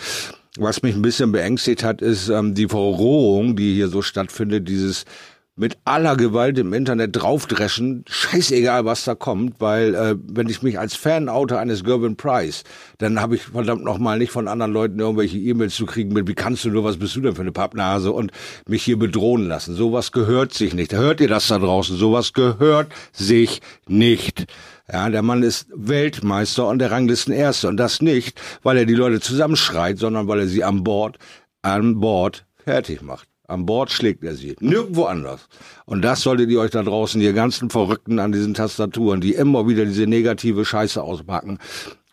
[0.58, 5.06] Was mich ein bisschen beängstigt hat, ist ähm, die Verrohung, die hier so stattfindet, dieses
[5.54, 10.78] mit aller Gewalt im Internet draufdreschen, scheißegal, was da kommt, weil äh, wenn ich mich
[10.78, 12.64] als Fan oute eines Gervin Price,
[12.98, 16.34] dann habe ich verdammt nochmal nicht von anderen Leuten irgendwelche E-Mails zu kriegen mit, wie
[16.34, 18.32] kannst du nur, was bist du denn für eine Pappnase und
[18.66, 19.74] mich hier bedrohen lassen.
[19.74, 20.94] Sowas gehört sich nicht.
[20.94, 21.96] Hört ihr das da draußen?
[21.96, 24.46] Sowas gehört sich nicht.
[24.90, 29.20] Ja, der Mann ist Weltmeister und der Ranglistenerste und das nicht, weil er die Leute
[29.20, 31.18] zusammenschreit, sondern weil er sie an Bord,
[31.60, 33.31] an Bord fertig macht.
[33.52, 34.56] An Bord schlägt er sie.
[34.60, 35.48] Nirgendwo anders.
[35.86, 39.68] Und das solltet ihr euch da draußen, ihr ganzen Verrückten an diesen Tastaturen, die immer
[39.68, 41.58] wieder diese negative Scheiße auspacken,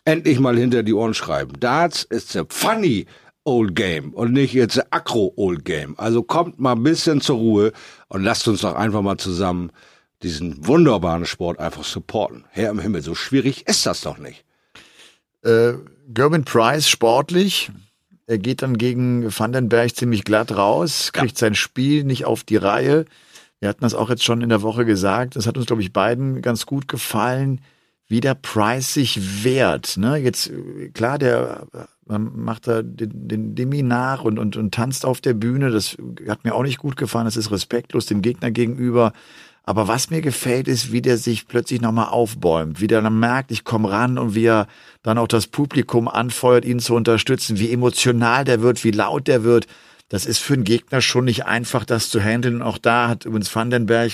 [0.04, 1.52] endlich mal hinter die Ohren schreiben.
[1.58, 3.06] Darts ist a funny
[3.44, 5.94] old game und nicht jetzt a acro old game.
[5.98, 7.72] Also kommt mal ein bisschen zur Ruhe
[8.08, 9.70] und lasst uns doch einfach mal zusammen
[10.22, 12.44] diesen wunderbaren Sport einfach supporten.
[12.50, 14.44] Herr im Himmel, so schwierig ist das doch nicht.
[15.42, 15.72] Äh,
[16.08, 17.70] Gerben Price sportlich,
[18.30, 21.46] er geht dann gegen Vandenberg ziemlich glatt raus, kriegt ja.
[21.46, 23.04] sein Spiel nicht auf die Reihe.
[23.58, 25.34] Wir hatten das auch jetzt schon in der Woche gesagt.
[25.34, 27.60] Das hat uns, glaube ich, beiden ganz gut gefallen,
[28.06, 29.96] wie der Price sich wehrt.
[29.96, 30.16] Ne?
[30.16, 30.52] Jetzt,
[30.94, 31.66] klar, der
[32.06, 35.70] man macht da den, den Demi nach und, und, und tanzt auf der Bühne.
[35.70, 35.96] Das
[36.28, 37.24] hat mir auch nicht gut gefallen.
[37.24, 39.12] Das ist respektlos dem Gegner gegenüber.
[39.64, 43.50] Aber was mir gefällt, ist, wie der sich plötzlich nochmal aufbäumt, wie der dann merkt,
[43.50, 44.66] ich komme ran und wie er
[45.02, 49.44] dann auch das Publikum anfeuert, ihn zu unterstützen, wie emotional der wird, wie laut der
[49.44, 49.66] wird
[50.10, 52.62] das ist für einen Gegner schon nicht einfach, das zu handeln.
[52.62, 54.10] Auch da hat übrigens Vandenberg,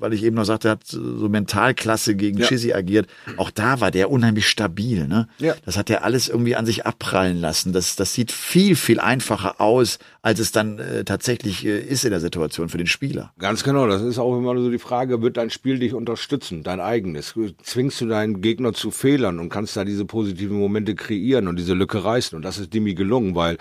[0.00, 2.46] weil ich eben noch sagte, hat so Mentalklasse gegen ja.
[2.46, 3.06] Chizzy agiert.
[3.36, 5.06] Auch da war der unheimlich stabil.
[5.06, 5.28] Ne?
[5.38, 5.54] Ja.
[5.64, 7.72] Das hat er alles irgendwie an sich abprallen lassen.
[7.72, 12.10] Das, das sieht viel, viel einfacher aus, als es dann äh, tatsächlich äh, ist in
[12.10, 13.32] der Situation für den Spieler.
[13.38, 13.86] Ganz genau.
[13.86, 17.34] Das ist auch immer so die Frage, wird dein Spiel dich unterstützen, dein eigenes?
[17.62, 21.74] Zwingst du deinen Gegner zu Fehlern und kannst da diese positiven Momente kreieren und diese
[21.74, 22.34] Lücke reißen?
[22.34, 23.56] Und das ist Dimi gelungen, weil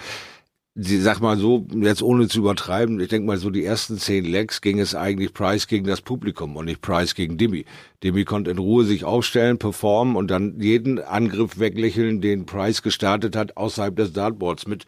[0.79, 4.23] die, sag mal so, jetzt ohne zu übertreiben, ich denke mal so die ersten zehn
[4.23, 7.65] Legs ging es eigentlich Price gegen das Publikum und nicht Price gegen Dimi.
[8.03, 13.35] Dimi konnte in Ruhe sich aufstellen, performen und dann jeden Angriff weglächeln, den Price gestartet
[13.35, 14.85] hat, außerhalb des Dartboards mit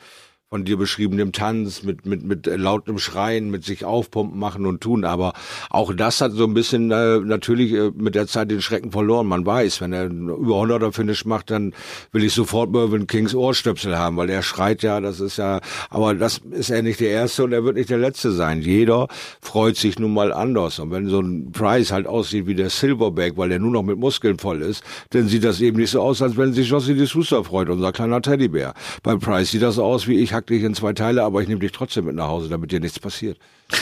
[0.49, 5.05] von dir beschriebenem Tanz, mit, mit, mit lautem Schreien, mit sich aufpumpen, machen und tun.
[5.05, 5.33] Aber
[5.69, 9.27] auch das hat so ein bisschen äh, natürlich äh, mit der Zeit den Schrecken verloren.
[9.27, 11.75] Man weiß, wenn er über 100er Finish macht, dann
[12.11, 16.15] will ich sofort Mervyn Kings Ohrstöpsel haben, weil er schreit ja, das ist ja, aber
[16.15, 18.63] das ist er nicht der Erste und er wird nicht der Letzte sein.
[18.63, 19.07] Jeder
[19.41, 20.79] freut sich nun mal anders.
[20.79, 23.99] Und wenn so ein Price halt aussieht wie der Silverback, weil er nur noch mit
[23.99, 27.43] Muskeln voll ist, dann sieht das eben nicht so aus, als wenn sich Jossi D'Souza
[27.43, 28.73] freut, unser kleiner Teddybär.
[29.03, 31.59] Bei Price sieht das aus wie ich hack dich in zwei Teile, aber ich nehme
[31.59, 33.37] dich trotzdem mit nach Hause, damit dir nichts passiert.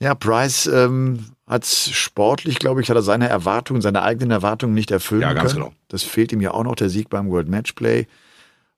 [0.00, 4.90] ja, Bryce ähm, hat sportlich, glaube ich, hat er seine Erwartungen, seine eigenen Erwartungen nicht
[4.90, 5.64] erfüllen ja, ganz können.
[5.66, 5.76] Genau.
[5.88, 8.06] Das fehlt ihm ja auch noch, der Sieg beim World Matchplay.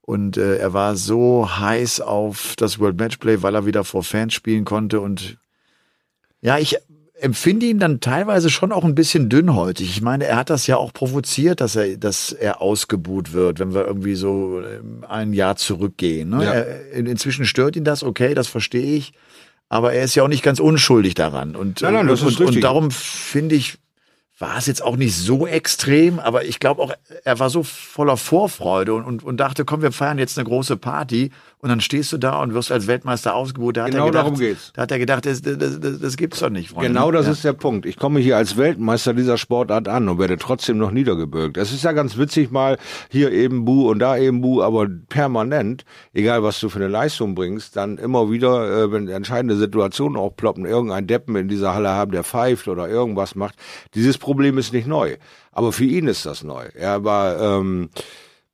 [0.02, 4.34] Und äh, er war so heiß auf das World Matchplay, weil er wieder vor Fans
[4.34, 5.00] spielen konnte.
[5.00, 5.38] Und
[6.40, 6.76] ja, ich
[7.18, 9.90] empfinde ihn dann teilweise schon auch ein bisschen dünnhäutig.
[9.90, 13.74] Ich meine, er hat das ja auch provoziert, dass er, dass er ausgebuht wird, wenn
[13.74, 16.30] wir irgendwie so ähm, ein Jahr zurückgehen.
[16.30, 16.44] Ne?
[16.44, 16.52] Ja.
[16.52, 19.12] Er, inzwischen stört ihn das, okay, das verstehe ich.
[19.68, 21.56] Aber er ist ja auch nicht ganz unschuldig daran.
[21.56, 23.78] Und, nein, nein, und, und, und darum finde ich,
[24.38, 26.92] war es jetzt auch nicht so extrem, aber ich glaube auch,
[27.24, 30.76] er war so voller Vorfreude und, und, und dachte, komm, wir feiern jetzt eine große
[30.76, 33.78] Party und dann stehst du da und wirst als Weltmeister ausgebucht.
[33.78, 34.72] Da genau gedacht, darum geht's.
[34.74, 36.88] Da hat er gedacht, das, das, das, das gibt's doch nicht, Freunde.
[36.88, 37.32] Genau das ja.
[37.32, 37.86] ist der Punkt.
[37.86, 41.56] Ich komme hier als Weltmeister dieser Sportart an und werde trotzdem noch niedergebürgt.
[41.56, 42.76] Es ist ja ganz witzig mal
[43.08, 47.34] hier eben Bu und da eben Bu, aber permanent, egal was du für eine Leistung
[47.34, 52.12] bringst, dann immer wieder, äh, wenn entscheidende Situationen aufploppen, irgendein Deppen in dieser Halle haben,
[52.12, 53.54] der pfeift oder irgendwas macht.
[53.94, 55.16] Dieses Problem ist nicht neu.
[55.52, 56.66] Aber für ihn ist das neu.
[56.74, 57.88] Er war ähm,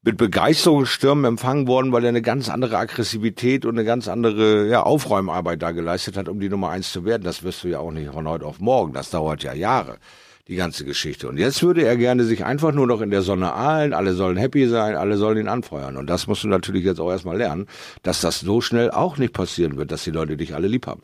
[0.05, 4.83] mit Begeisterungsstürmen empfangen worden, weil er eine ganz andere Aggressivität und eine ganz andere ja,
[4.83, 7.23] Aufräumarbeit da geleistet hat, um die Nummer eins zu werden.
[7.23, 8.93] Das wirst du ja auch nicht von heute auf morgen.
[8.93, 9.99] Das dauert ja Jahre,
[10.49, 11.29] die ganze Geschichte.
[11.29, 13.95] Und jetzt würde er gerne sich einfach nur noch in der Sonne ahlen.
[13.95, 15.97] Alle sollen happy sein, alle sollen ihn anfeuern.
[15.97, 17.67] Und das musst du natürlich jetzt auch erstmal lernen,
[18.03, 21.03] dass das so schnell auch nicht passieren wird, dass die Leute dich alle lieb haben.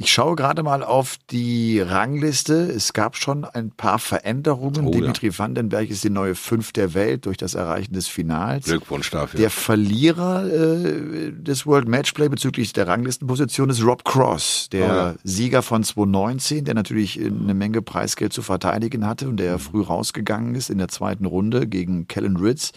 [0.00, 2.54] Ich schaue gerade mal auf die Rangliste.
[2.54, 4.86] Es gab schon ein paar Veränderungen.
[4.86, 5.38] Oh, Dimitri ja.
[5.40, 8.66] Vandenberg ist die neue Fünf der Welt durch das Erreichen des Finals.
[8.66, 9.40] Glückwunsch dafür.
[9.40, 15.14] Der Verlierer äh, des World Matchplay bezüglich der Ranglistenposition ist Rob Cross, der oh, ja.
[15.24, 20.54] Sieger von 2019, der natürlich eine Menge Preisgeld zu verteidigen hatte und der früh rausgegangen
[20.54, 22.70] ist in der zweiten Runde gegen Kellen Ritz.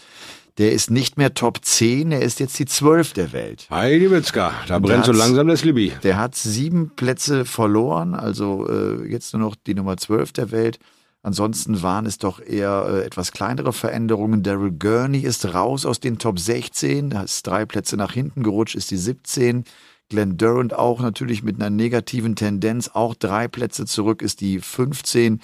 [0.58, 3.66] Der ist nicht mehr Top 10, er ist jetzt die 12 der Welt.
[3.70, 5.92] Heidi Witzka, da brennt so langsam das Libby.
[6.02, 10.78] Der hat sieben Plätze verloren, also äh, jetzt nur noch die Nummer 12 der Welt.
[11.22, 14.42] Ansonsten waren es doch eher äh, etwas kleinere Veränderungen.
[14.42, 18.74] Daryl Gurney ist raus aus den Top 16, da ist drei Plätze nach hinten gerutscht,
[18.74, 19.64] ist die 17.
[20.08, 22.90] Glenn Durant auch natürlich mit einer negativen Tendenz.
[22.92, 25.40] Auch drei Plätze zurück ist die 15.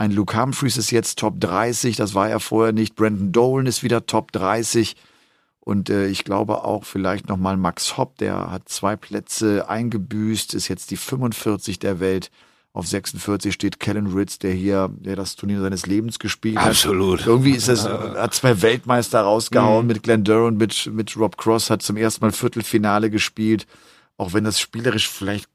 [0.00, 2.94] Ein Luke Humphreys ist jetzt Top 30, das war er vorher nicht.
[2.94, 4.96] Brandon Dolan ist wieder Top 30.
[5.60, 10.68] Und äh, ich glaube auch vielleicht nochmal Max Hopp, der hat zwei Plätze eingebüßt, ist
[10.68, 12.30] jetzt die 45 der Welt.
[12.72, 16.68] Auf 46 steht Kellen Ritz, der hier, der das Turnier seines Lebens gespielt hat.
[16.68, 17.26] Absolut.
[17.26, 19.88] Irgendwie ist es, hat zwei Weltmeister rausgehauen mhm.
[19.92, 23.66] mit Glenn Durant, mit, mit Rob Cross, hat zum ersten Mal Viertelfinale gespielt.
[24.16, 25.49] Auch wenn das spielerisch vielleicht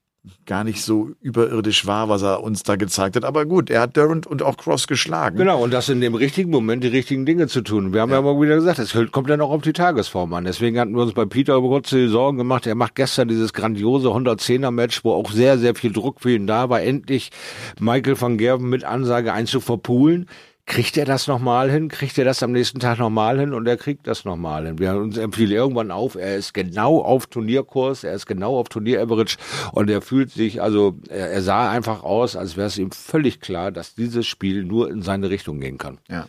[0.45, 3.25] gar nicht so überirdisch war, was er uns da gezeigt hat.
[3.25, 5.37] Aber gut, er hat Durant und auch Cross geschlagen.
[5.37, 7.93] Genau, und das in dem richtigen Moment die richtigen Dinge zu tun.
[7.93, 10.45] Wir haben ja, ja immer wieder gesagt, es kommt ja noch auf die Tagesform an.
[10.45, 12.67] Deswegen hatten wir uns bei Peter über kurze Sorgen gemacht.
[12.67, 16.69] Er macht gestern dieses grandiose 110er-Match, wo auch sehr, sehr viel Druck für ihn da
[16.69, 17.31] war, endlich
[17.79, 20.27] Michael van Gerven mit Ansage einzuverpulen.
[20.67, 21.89] Kriegt er das nochmal hin?
[21.89, 23.53] Kriegt er das am nächsten Tag nochmal hin?
[23.53, 24.79] Und er kriegt das nochmal hin.
[24.79, 29.37] Wir uns empfiehlt irgendwann auf, er ist genau auf Turnierkurs, er ist genau auf Turnier-Average
[29.73, 33.41] und er fühlt sich, also er, er sah einfach aus, als wäre es ihm völlig
[33.41, 35.99] klar, dass dieses Spiel nur in seine Richtung gehen kann.
[36.09, 36.27] Ja.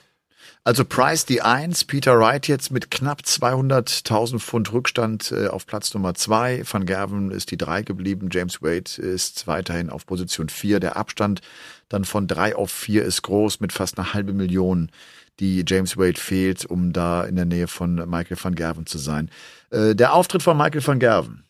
[0.67, 5.95] Also Price die Eins, Peter Wright jetzt mit knapp 200.000 Pfund Rückstand äh, auf Platz
[5.95, 6.63] Nummer zwei.
[6.69, 8.31] Van Gerven ist die Drei geblieben.
[8.33, 10.81] James Wade ist weiterhin auf Position vier.
[10.81, 11.41] Der Abstand
[11.89, 14.91] dann von drei auf vier ist groß mit fast einer halbe Million,
[15.39, 19.31] die James Wade fehlt, um da in der Nähe von Michael van Gerven zu sein.
[19.71, 21.45] Äh, der Auftritt von Michael van Gerven.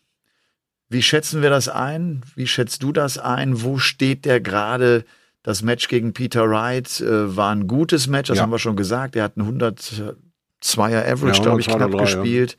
[0.89, 2.23] Wie schätzen wir das ein?
[2.35, 3.63] Wie schätzt du das ein?
[3.63, 5.05] Wo steht der gerade?
[5.43, 8.43] Das Match gegen Peter Wright äh, war ein gutes Match, das ja.
[8.43, 9.15] haben wir schon gesagt.
[9.15, 10.17] Er hat einen 102er
[10.65, 12.57] Average, ja, glaube ich, knapp 3, gespielt.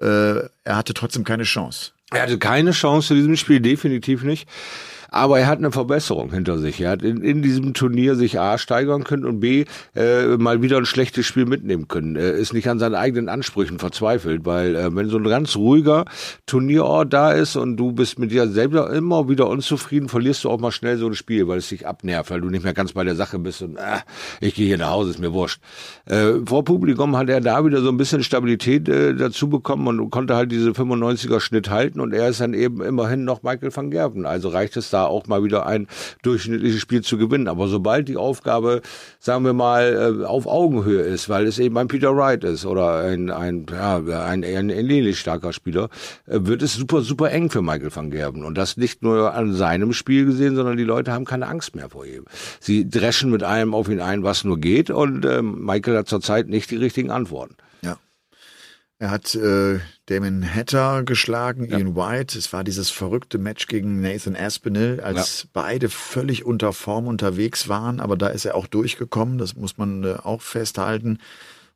[0.00, 0.36] Ja.
[0.36, 1.92] Äh, er hatte trotzdem keine Chance.
[2.12, 4.48] Er hatte keine Chance in diesem Spiel, definitiv nicht.
[5.10, 6.80] Aber er hat eine Verbesserung hinter sich.
[6.80, 10.78] Er hat in, in diesem Turnier sich A steigern können und B äh, mal wieder
[10.78, 12.16] ein schlechtes Spiel mitnehmen können.
[12.16, 16.04] Er ist nicht an seinen eigenen Ansprüchen verzweifelt, weil äh, wenn so ein ganz ruhiger
[16.46, 20.60] Turnierort da ist und du bist mit dir selber immer wieder unzufrieden, verlierst du auch
[20.60, 23.04] mal schnell so ein Spiel, weil es dich abnervt, weil du nicht mehr ganz bei
[23.04, 23.98] der Sache bist und äh,
[24.40, 25.60] ich gehe hier nach Hause, ist mir wurscht.
[26.06, 30.10] Äh, vor Publikum hat er da wieder so ein bisschen Stabilität äh, dazu bekommen und
[30.10, 33.90] konnte halt diese 95er Schnitt halten und er ist dann eben immerhin noch Michael van
[33.90, 34.24] Gerven.
[34.26, 35.86] Also reicht es da auch mal wieder ein
[36.22, 37.48] durchschnittliches Spiel zu gewinnen.
[37.48, 38.82] Aber sobald die Aufgabe,
[39.18, 43.00] sagen wir mal, äh, auf Augenhöhe ist, weil es eben ein Peter Wright ist oder
[43.00, 45.88] ein, ein, ja, ein, ein ähnlich starker Spieler,
[46.26, 48.44] äh, wird es super, super eng für Michael van Gerben.
[48.44, 51.90] Und das nicht nur an seinem Spiel gesehen, sondern die Leute haben keine Angst mehr
[51.90, 52.24] vor ihm.
[52.60, 54.90] Sie dreschen mit allem auf ihn ein, was nur geht.
[54.90, 57.56] Und äh, Michael hat zurzeit nicht die richtigen Antworten.
[59.00, 61.78] Er hat äh, Damon Hatter geschlagen, ja.
[61.78, 62.36] Ian White.
[62.36, 65.48] Es war dieses verrückte Match gegen Nathan Aspinall, als ja.
[65.54, 67.98] beide völlig unter Form unterwegs waren.
[67.98, 69.38] Aber da ist er auch durchgekommen.
[69.38, 71.16] Das muss man äh, auch festhalten.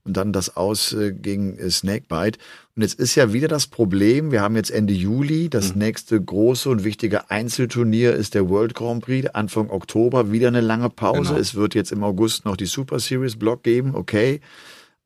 [0.04, 2.38] Und dann das Aus äh, gegen äh, Snakebite.
[2.76, 4.30] Und jetzt ist ja wieder das Problem.
[4.30, 5.48] Wir haben jetzt Ende Juli.
[5.48, 5.78] Das mhm.
[5.78, 9.30] nächste große und wichtige Einzelturnier ist der World Grand Prix.
[9.30, 11.30] Anfang Oktober wieder eine lange Pause.
[11.30, 11.40] Genau.
[11.40, 13.94] Es wird jetzt im August noch die Super Series Block geben.
[13.94, 14.42] Okay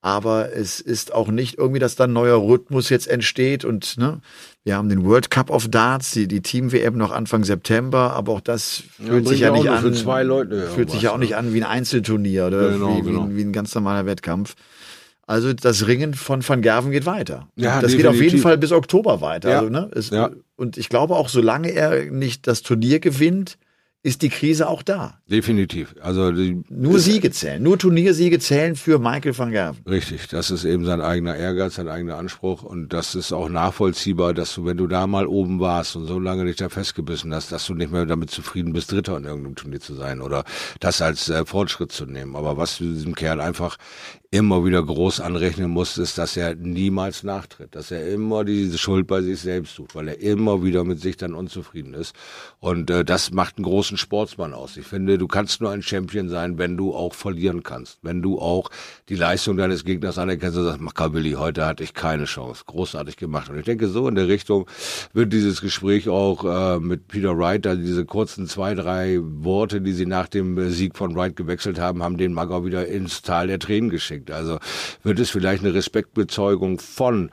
[0.00, 4.20] aber es ist auch nicht irgendwie, dass da ein neuer Rhythmus jetzt entsteht und ne,
[4.64, 8.32] wir haben den World Cup of Darts, die, die Team WM noch Anfang September, aber
[8.32, 11.18] auch das fühlt ja, sich ja nicht an, für zwei Leute, fühlt sich ja auch
[11.18, 13.28] nicht an wie ein Einzelturnier oder genau, wie, genau.
[13.28, 14.54] Wie, wie, ein ganz normaler Wettkampf.
[15.26, 17.48] Also das Ringen von Van Gerven geht weiter.
[17.56, 17.96] Ja, das definitiv.
[17.98, 19.50] geht auf jeden Fall bis Oktober weiter.
[19.50, 19.58] Ja.
[19.58, 20.30] Also, ne, es, ja.
[20.56, 23.58] Und ich glaube auch, solange er nicht das Turnier gewinnt,
[24.04, 25.18] ist die Krise auch da.
[25.28, 25.96] Definitiv.
[26.00, 29.82] Also die, nur Siege zählen, nur Turniersiege zählen für Michael van Gerven.
[29.88, 34.34] Richtig, das ist eben sein eigener Ehrgeiz, sein eigener Anspruch und das ist auch nachvollziehbar,
[34.34, 37.50] dass du, wenn du da mal oben warst und so lange dich da festgebissen hast,
[37.50, 40.44] dass du nicht mehr damit zufrieden bist, Dritter in irgendeinem Turnier zu sein oder
[40.78, 42.36] das als äh, Fortschritt zu nehmen.
[42.36, 43.78] Aber was du diesem Kerl einfach
[44.30, 49.06] immer wieder groß anrechnen muss, ist, dass er niemals nachtritt, dass er immer diese Schuld
[49.06, 52.14] bei sich selbst sucht, weil er immer wieder mit sich dann unzufrieden ist.
[52.60, 54.76] Und äh, das macht einen großen Sportsmann aus.
[54.76, 58.38] Ich finde, du kannst nur ein Champion sein, wenn du auch verlieren kannst, wenn du
[58.38, 58.70] auch
[59.08, 63.48] die Leistung deines Gegners anerkennst und sagst, Makabili, heute hatte ich keine Chance, großartig gemacht.
[63.48, 64.68] Und ich denke, so in der Richtung
[65.14, 69.92] wird dieses Gespräch auch äh, mit Peter Wright, da diese kurzen zwei, drei Worte, die
[69.92, 73.58] sie nach dem Sieg von Wright gewechselt haben, haben den Magau wieder ins Tal der
[73.58, 74.30] Tränen geschickt geschickt.
[74.30, 74.58] Also
[75.02, 77.30] wird es vielleicht eine Respektbezeugung von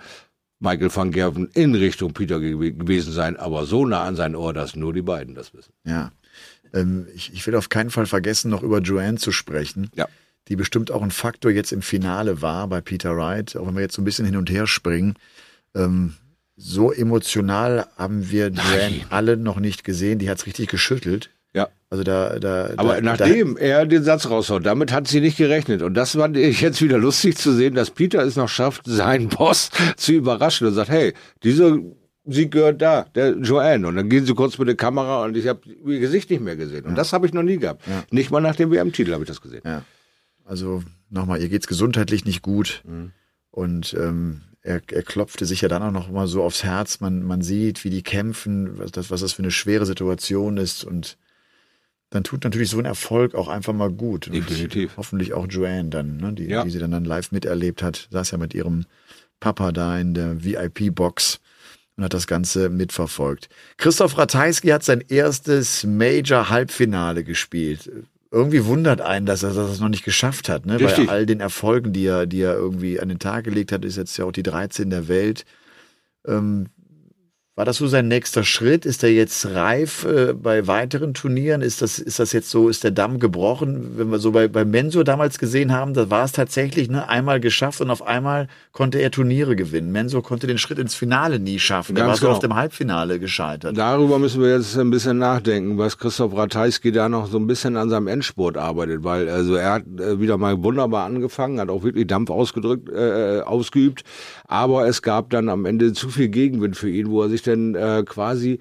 [0.60, 4.76] Michael van Gerven in Richtung Peter gewesen sein, aber so nah an sein Ohr, dass
[4.76, 5.74] nur die beiden das wissen.
[5.86, 6.12] Ja.
[6.74, 9.90] Ähm, ich, ich, will auf keinen Fall vergessen, noch über Joanne zu sprechen.
[9.96, 10.08] Ja.
[10.48, 13.82] Die bestimmt auch ein Faktor jetzt im Finale war bei Peter Wright, auch wenn wir
[13.82, 15.16] jetzt so ein bisschen hin und her springen.
[15.76, 16.14] Ähm,
[16.56, 20.20] so emotional haben wir Joanne alle noch nicht gesehen.
[20.20, 21.32] Die hat es richtig geschüttelt.
[21.56, 21.70] Ja.
[21.90, 22.72] Also da, da.
[22.76, 25.82] Aber da, nachdem da, er den Satz raushaut, damit hat sie nicht gerechnet.
[25.82, 29.30] Und das fand ich jetzt wieder lustig zu sehen, dass Peter es noch schafft, seinen
[29.30, 31.14] Boss zu überraschen und sagt, hey,
[31.44, 31.82] diese
[32.28, 33.88] sie gehört da, der Joanne.
[33.88, 36.56] Und dann gehen sie kurz mit der Kamera und ich habe ihr Gesicht nicht mehr
[36.56, 36.84] gesehen.
[36.84, 36.96] Und ja.
[36.96, 37.86] das habe ich noch nie gehabt.
[37.88, 38.04] Ja.
[38.12, 39.62] Nicht mal nach dem WM-Titel habe ich das gesehen.
[39.64, 39.84] Ja.
[40.44, 42.84] Also nochmal, ihr geht's gesundheitlich nicht gut.
[42.86, 43.12] Mhm.
[43.52, 47.00] Und ähm, er, er klopfte sich ja dann auch noch mal so aufs Herz.
[47.00, 50.84] Man, man sieht, wie die kämpfen, was das, was das für eine schwere Situation ist.
[50.84, 51.18] Und
[52.16, 54.34] dann tut natürlich so ein Erfolg auch einfach mal gut.
[54.34, 54.92] Definitiv.
[54.92, 56.64] Und hoffentlich auch Joanne dann, ne, die, ja.
[56.64, 58.86] die sie dann, dann live miterlebt hat, saß ja mit ihrem
[59.42, 61.42] Papa da in der VIP-Box
[61.98, 63.50] und hat das Ganze mitverfolgt.
[63.78, 67.92] Christoph Ratajski hat sein erstes Major-Halbfinale gespielt.
[68.32, 70.78] Irgendwie wundert einen, dass er das noch nicht geschafft hat, ne?
[70.80, 73.98] Bei all den Erfolgen, die er, die er irgendwie an den Tag gelegt hat, ist
[73.98, 75.46] jetzt ja auch die 13 der Welt.
[76.26, 76.68] Ähm,
[77.56, 78.86] war das so sein nächster Schritt?
[78.86, 81.62] Ist er jetzt reif äh, bei weiteren Turnieren?
[81.62, 83.94] Ist das, ist das jetzt so, ist der Damm gebrochen?
[83.96, 87.40] Wenn wir so bei, bei Mensur damals gesehen haben, da war es tatsächlich ne, einmal
[87.40, 89.94] geschafft und auf einmal konnte er Turniere gewinnen.
[89.94, 91.96] Mensur konnte den Schritt ins Finale nie schaffen.
[91.96, 92.28] Er war genau.
[92.28, 93.78] so auf dem Halbfinale gescheitert.
[93.78, 97.78] Darüber müssen wir jetzt ein bisschen nachdenken, was Christoph Ratajski da noch so ein bisschen
[97.78, 101.84] an seinem Endspurt arbeitet, weil also er hat äh, wieder mal wunderbar angefangen, hat auch
[101.84, 104.04] wirklich Dampf ausgedrückt, äh, ausgeübt,
[104.46, 107.76] aber es gab dann am Ende zu viel Gegenwind für ihn, wo er sich denn
[107.76, 108.60] äh, quasi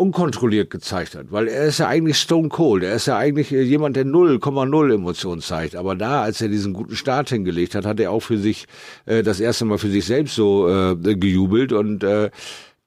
[0.00, 3.62] unkontrolliert gezeigt hat, weil er ist ja eigentlich Stone Cold, er ist ja eigentlich äh,
[3.62, 7.98] jemand, der 0,0 Emotionen zeigt, aber da, als er diesen guten Start hingelegt hat, hat
[7.98, 8.66] er auch für sich
[9.06, 11.72] äh, das erste Mal für sich selbst so äh, gejubelt.
[11.72, 12.30] Und äh,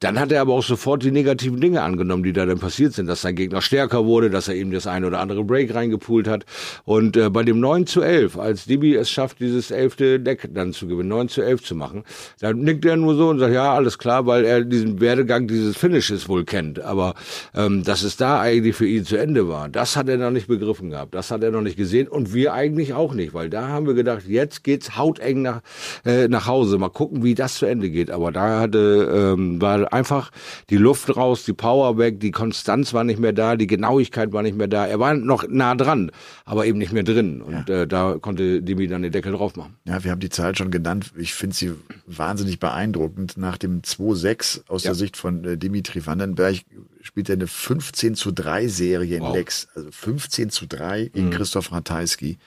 [0.02, 3.06] dann hat er aber auch sofort die negativen Dinge angenommen, die da dann passiert sind,
[3.06, 6.44] dass sein Gegner stärker wurde, dass er eben das ein oder andere Break reingepult hat.
[6.86, 10.74] Und äh, bei dem 9 zu 11, als Dibi es schafft, dieses elfte Deck dann
[10.74, 12.04] zu gewinnen, 9 zu 11 zu machen,
[12.40, 15.78] dann nickt er nur so und sagt, ja, alles klar, weil er diesen Werdegang dieses
[15.78, 16.80] Finishes wohl kennt.
[16.80, 17.14] Aber
[17.54, 20.48] ähm, dass es da eigentlich für ihn zu Ende war, das hat er noch nicht
[20.48, 23.68] begriffen gehabt, das hat er noch nicht gesehen und wir eigentlich auch nicht, weil da
[23.68, 25.62] haben wir gedacht, jetzt geht's hauteng nach,
[26.06, 28.10] äh, nach Hause, mal gucken, wie das zu Ende geht.
[28.10, 30.32] Aber da hatte, ähm, war einfach
[30.70, 34.42] die Luft raus, die Power weg, die Konstanz war nicht mehr da, die Genauigkeit war
[34.42, 34.86] nicht mehr da.
[34.86, 36.12] Er war noch nah dran,
[36.46, 37.42] aber eben nicht mehr drin.
[37.42, 37.82] Und ja.
[37.82, 39.76] äh, da konnte Dimi dann den Deckel drauf machen.
[39.86, 41.12] Ja, wir haben die Zahl schon genannt.
[41.18, 41.74] Ich finde sie
[42.08, 43.38] wahnsinnig beeindruckend.
[43.38, 44.90] Nach dem 2-6 aus ja.
[44.90, 46.58] der Sicht von äh, Dimitri Vandenberg
[47.02, 49.36] spielt er eine 15 zu 3 Serie in wow.
[49.36, 49.68] Lex.
[49.76, 51.32] Also 15 zu 3 gegen mhm.
[51.32, 52.38] Christoph Ratajski,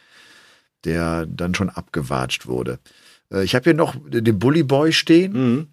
[0.85, 2.79] der dann schon abgewatscht wurde.
[3.33, 5.33] Äh, ich habe hier noch den Bully Boy stehen.
[5.33, 5.67] Mhm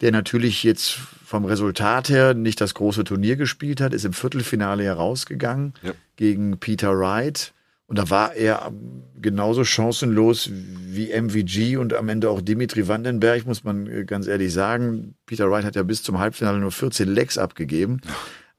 [0.00, 4.82] der natürlich jetzt vom Resultat her nicht das große Turnier gespielt hat, ist im Viertelfinale
[4.82, 5.92] herausgegangen ja.
[6.16, 7.52] gegen Peter Wright.
[7.86, 8.72] Und da war er
[9.20, 15.16] genauso chancenlos wie MVG und am Ende auch Dimitri Vandenberg, muss man ganz ehrlich sagen.
[15.26, 18.00] Peter Wright hat ja bis zum Halbfinale nur 14 Lecks abgegeben.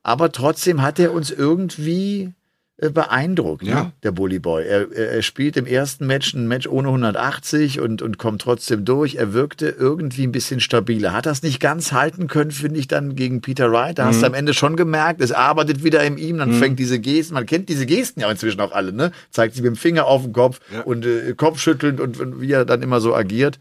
[0.03, 2.31] Aber trotzdem hat er uns irgendwie äh,
[2.89, 3.83] beeindruckt, ja.
[3.83, 3.91] ne?
[4.01, 4.65] der Bully Boy.
[4.65, 9.15] Er, er, spielt im ersten Match ein Match ohne 180 und, und kommt trotzdem durch.
[9.15, 11.13] Er wirkte irgendwie ein bisschen stabiler.
[11.13, 13.99] Hat das nicht ganz halten können, finde ich, dann gegen Peter Wright.
[13.99, 14.07] Da mhm.
[14.09, 16.59] hast du am Ende schon gemerkt, es arbeitet wieder in ihm, dann mhm.
[16.59, 19.11] fängt diese Gesten, man kennt diese Gesten ja inzwischen auch alle, ne?
[19.29, 20.81] Zeigt sie mit dem Finger auf den Kopf ja.
[20.81, 23.59] und äh, Kopfschüttelnd und, und wie er dann immer so agiert.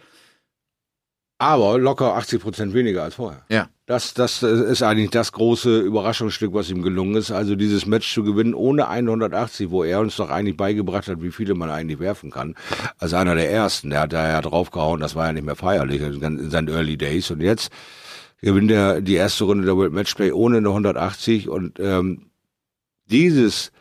[1.40, 3.40] Aber locker 80 Prozent weniger als vorher.
[3.48, 3.68] Ja.
[3.86, 7.30] Das, das ist eigentlich das große Überraschungsstück, was ihm gelungen ist.
[7.30, 11.30] Also dieses Match zu gewinnen ohne 180, wo er uns doch eigentlich beigebracht hat, wie
[11.30, 12.56] viele man eigentlich werfen kann.
[12.98, 16.02] Als einer der ersten, der hat da ja draufgehauen, das war ja nicht mehr feierlich
[16.02, 17.30] in seinen Early Days.
[17.30, 17.72] Und jetzt
[18.42, 22.26] gewinnt er die erste Runde der World Matchplay ohne eine 180 und ähm,
[23.06, 23.72] dieses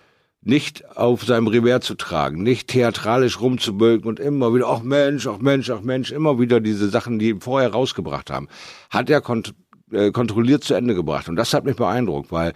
[0.42, 5.40] nicht auf seinem Revers zu tragen, nicht theatralisch rumzubölken und immer wieder, ach Mensch, ach
[5.40, 8.48] Mensch, ach Mensch, immer wieder diese Sachen, die ihm vorher rausgebracht haben,
[8.90, 9.54] hat er kont
[9.92, 11.28] äh, kontrolliert zu Ende gebracht.
[11.30, 12.54] Und das hat mich beeindruckt, weil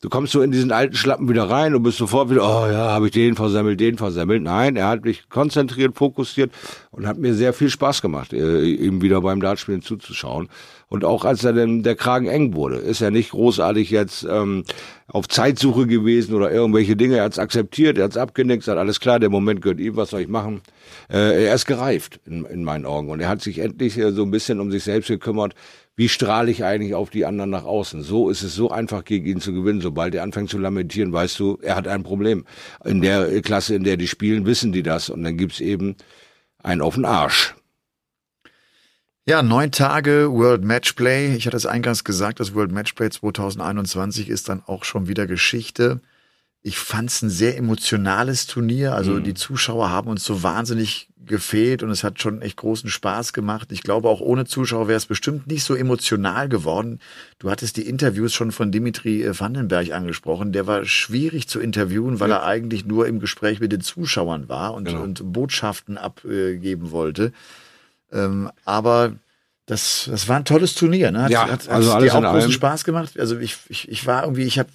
[0.00, 2.90] du kommst so in diesen alten Schlappen wieder rein und bist sofort wieder, oh ja,
[2.90, 4.42] habe ich den versemmelt, den versemmelt.
[4.42, 6.52] Nein, er hat mich konzentriert, fokussiert
[6.90, 10.48] und hat mir sehr viel Spaß gemacht, äh, ihm wieder beim Dartspielen zuzuschauen.
[10.88, 14.64] Und auch als er dann der Kragen eng wurde, ist er nicht großartig jetzt ähm,
[15.08, 17.16] auf Zeitsuche gewesen oder irgendwelche Dinge.
[17.16, 20.20] Er hat's akzeptiert, er hat's abgenickt, sagt, alles klar, der Moment gehört ihm, was soll
[20.20, 20.60] ich machen?
[21.10, 24.22] Äh, er ist gereift in, in meinen Augen und er hat sich endlich äh, so
[24.22, 25.54] ein bisschen um sich selbst gekümmert,
[25.96, 28.02] wie strahle ich eigentlich auf die anderen nach außen?
[28.02, 29.80] So ist es so einfach gegen ihn zu gewinnen.
[29.80, 32.44] Sobald er anfängt zu lamentieren, weißt du, er hat ein Problem.
[32.84, 35.08] In der Klasse, in der die spielen, wissen die das.
[35.08, 35.96] Und dann gibt's eben
[36.62, 37.54] einen auf den Arsch.
[39.28, 41.34] Ja, neun Tage World Matchplay.
[41.34, 46.00] Ich hatte es eingangs gesagt, das World Matchplay 2021 ist dann auch schon wieder Geschichte.
[46.62, 48.94] Ich fand es ein sehr emotionales Turnier.
[48.94, 49.24] Also mhm.
[49.24, 53.72] die Zuschauer haben uns so wahnsinnig gefehlt und es hat schon echt großen Spaß gemacht.
[53.72, 57.00] Ich glaube, auch ohne Zuschauer wäre es bestimmt nicht so emotional geworden.
[57.40, 60.52] Du hattest die Interviews schon von Dimitri äh, Vandenberg angesprochen.
[60.52, 62.36] Der war schwierig zu interviewen, weil ja.
[62.36, 65.02] er eigentlich nur im Gespräch mit den Zuschauern war und, genau.
[65.02, 67.32] und Botschaften abgeben wollte.
[68.16, 69.12] Ähm, aber
[69.66, 71.10] das, das war ein tolles Turnier.
[71.10, 71.24] Ne?
[71.24, 72.50] Hat, Ja, hat, hat also alles dir auch großen allem.
[72.52, 73.18] Spaß gemacht.
[73.18, 74.68] Also ich, ich, ich war irgendwie, ich habe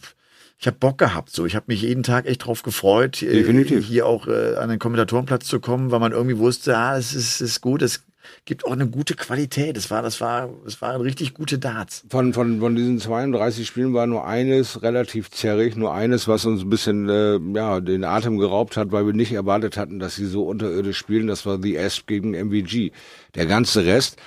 [0.59, 1.31] ich hab Bock gehabt.
[1.31, 3.85] So, ich habe mich jeden Tag echt drauf gefreut, äh, Definitiv.
[3.85, 7.35] hier auch äh, an den Kommentatorenplatz zu kommen, weil man irgendwie wusste, ah, es ist,
[7.35, 8.03] es ist gut, es
[8.45, 9.77] gibt auch eine gute Qualität.
[9.77, 12.03] Das war, das war, das waren richtig gute Darts.
[12.09, 16.61] Von, von, von diesen 32 Spielen war nur eines relativ zerrig, nur eines, was uns
[16.61, 20.25] ein bisschen äh, ja, den Atem geraubt hat, weil wir nicht erwartet hatten, dass sie
[20.25, 21.27] so unterirdisch spielen.
[21.27, 22.91] Das war The Asp gegen MVG.
[23.35, 24.17] Der ganze Rest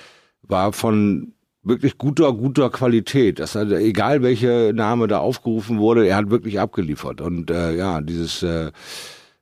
[0.43, 1.33] war von
[1.65, 3.39] wirklich guter, guter Qualität.
[3.39, 7.21] Das hat, egal welcher Name da aufgerufen wurde, er hat wirklich abgeliefert.
[7.21, 8.71] Und äh, ja, dieses äh,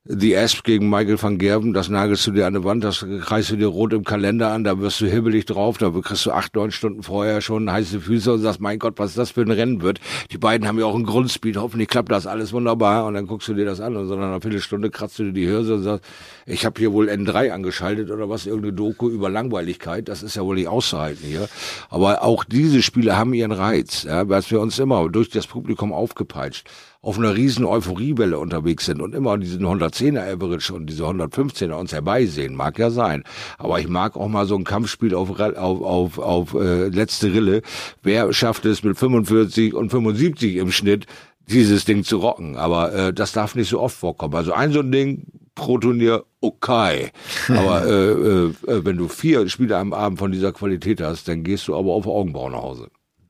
[0.06, 3.52] The Asp gegen Michael van Gerben, das nagelst du dir an die Wand, das kreist
[3.52, 6.54] du dir rot im Kalender an, da wirst du hibbelig drauf, da kriegst du acht,
[6.56, 9.82] neun Stunden vorher schon heiße Füße und sagst, mein Gott, was das für ein Rennen
[9.82, 10.02] wird.
[10.32, 13.48] Die beiden haben ja auch einen Grundspeed, hoffentlich klappt das alles wunderbar und dann guckst
[13.48, 15.84] du dir das an und so nach einer Viertelstunde kratzt du dir die Hirse und
[15.84, 16.04] sagst,
[16.46, 20.44] ich habe hier wohl N3 angeschaltet oder was, irgendeine Doku über Langweiligkeit, das ist ja
[20.44, 21.48] wohl nicht auszuhalten hier.
[21.90, 25.94] Aber auch diese Spiele haben ihren Reiz, ja, was wir uns immer durch das Publikum
[25.94, 26.68] aufgepeitscht
[27.04, 31.92] auf einer riesen Euphoriewelle unterwegs sind und immer diesen 110er Average und diese 115er uns
[31.92, 33.24] herbeisehen, mag ja sein.
[33.58, 37.62] Aber ich mag auch mal so ein Kampfspiel auf, auf, auf, auf äh, letzte Rille.
[38.02, 41.06] Wer schafft es mit 45 und 75 im Schnitt,
[41.50, 42.56] dieses Ding zu rocken?
[42.56, 44.36] Aber äh, das darf nicht so oft vorkommen.
[44.36, 45.26] Also ein so ein Ding
[45.56, 47.12] pro Turnier, okay.
[47.50, 51.44] Aber äh, äh, äh, wenn du vier Spiele am Abend von dieser Qualität hast, dann
[51.44, 52.88] gehst du aber auf Augenbrauen nach Hause.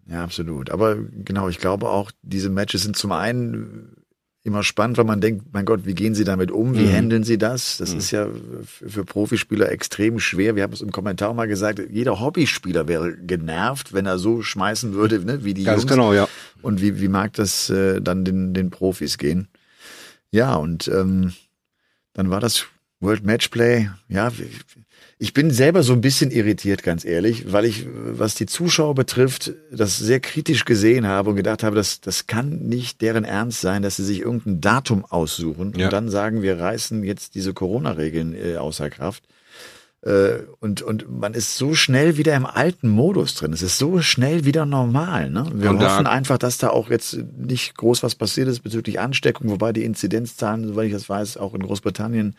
[0.08, 0.70] Ja, absolut.
[0.70, 3.96] Aber genau, ich glaube auch, diese Matches sind zum einen
[4.46, 6.76] immer spannend, weil man denkt, mein Gott, wie gehen sie damit um?
[6.76, 7.78] Wie handeln sie das?
[7.78, 8.28] Das ist ja
[8.66, 10.58] für für Profispieler extrem schwer.
[10.58, 14.94] Wir haben es im Kommentar mal gesagt, jeder Hobbyspieler wäre genervt, wenn er so schmeißen
[14.94, 15.92] würde, ne, wie die Ganz Jungs.
[15.92, 16.28] genau, ja.
[16.62, 19.48] Und wie, wie mag das äh, dann den, den Profis gehen?
[20.32, 21.32] Ja, und ähm,
[22.12, 22.66] dann war das
[23.00, 23.90] World Matchplay.
[24.10, 24.30] Ja,
[25.24, 29.54] ich bin selber so ein bisschen irritiert, ganz ehrlich, weil ich, was die Zuschauer betrifft,
[29.72, 33.84] das sehr kritisch gesehen habe und gedacht habe, das, das kann nicht deren Ernst sein,
[33.84, 35.86] dass sie sich irgendein Datum aussuchen Ja.
[35.86, 39.24] und dann sagen, wir reißen jetzt diese Corona-Regeln äh, außer Kraft.
[40.02, 43.54] Äh, und, und man ist so schnell wieder im alten Modus drin.
[43.54, 45.30] Es ist so schnell wieder normal.
[45.30, 45.50] Ne?
[45.54, 49.00] Wir Und da- hoffen einfach, dass da auch jetzt nicht groß was passiert ist bezüglich
[49.00, 52.36] Ansteckung, wobei die Inzidenzzahlen, soweit ich das weiß, auch in Großbritannien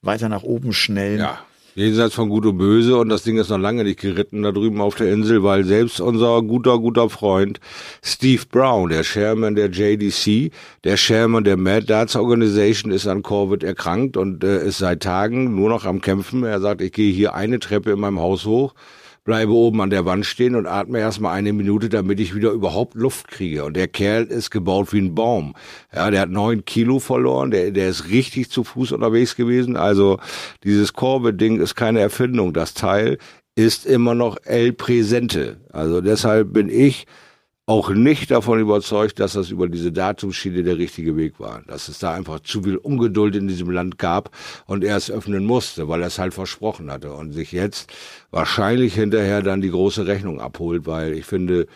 [0.00, 1.18] weiter nach oben schnellen.
[1.18, 1.40] Ja.
[1.76, 4.80] Jenseits von Gut und Böse und das Ding ist noch lange nicht geritten da drüben
[4.80, 7.60] auf der Insel, weil selbst unser guter, guter Freund
[8.02, 10.50] Steve Brown, der Chairman der JDC,
[10.82, 15.54] der Chairman der Mad Darts Organization, ist an Covid erkrankt und äh, ist seit Tagen
[15.54, 16.42] nur noch am Kämpfen.
[16.42, 18.74] Er sagt, ich gehe hier eine Treppe in meinem Haus hoch,
[19.24, 22.94] bleibe oben an der Wand stehen und atme erstmal eine Minute, damit ich wieder überhaupt
[22.94, 23.64] Luft kriege.
[23.64, 25.54] Und der Kerl ist gebaut wie ein Baum.
[25.94, 29.76] Ja, der hat neun Kilo verloren, der, der ist richtig zu Fuß unterwegs gewesen.
[29.76, 30.18] Also
[30.64, 32.52] dieses Corbett-Ding ist keine Erfindung.
[32.52, 33.18] Das Teil
[33.54, 35.60] ist immer noch El Presente.
[35.72, 37.06] Also deshalb bin ich
[37.70, 41.62] auch nicht davon überzeugt, dass das über diese Datumschiene der richtige Weg war.
[41.68, 45.44] Dass es da einfach zu viel Ungeduld in diesem Land gab und er es öffnen
[45.44, 47.92] musste, weil er es halt versprochen hatte und sich jetzt
[48.32, 51.68] wahrscheinlich hinterher dann die große Rechnung abholt, weil ich finde,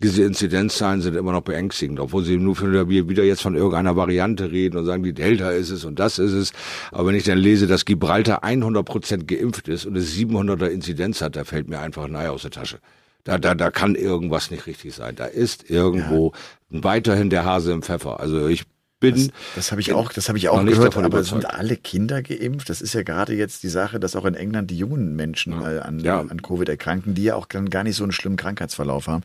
[0.00, 4.52] diese Inzidenzzahlen sind immer noch beängstigend, obwohl sie nur für wieder jetzt von irgendeiner Variante
[4.52, 6.52] reden und sagen, die Delta ist es und das ist es.
[6.92, 11.20] Aber wenn ich dann lese, dass Gibraltar 100 Prozent geimpft ist und es 700er Inzidenz
[11.22, 12.78] hat, da fällt mir einfach ein Ei aus der Tasche.
[13.24, 15.14] Da, da, da kann irgendwas nicht richtig sein.
[15.16, 16.32] Da ist irgendwo
[16.70, 18.20] weiterhin der Hase im Pfeffer.
[18.20, 18.64] Also ich
[19.00, 21.42] bin Das, das habe ich auch, das habe ich auch nicht gehört, davon aber überzeugt.
[21.42, 22.68] sind alle Kinder geimpft?
[22.68, 25.78] Das ist ja gerade jetzt die Sache, dass auch in England die jungen Menschen äh,
[25.78, 26.18] an, Ja.
[26.20, 29.22] an Covid erkranken, die ja auch dann gar nicht so einen schlimmen Krankheitsverlauf haben.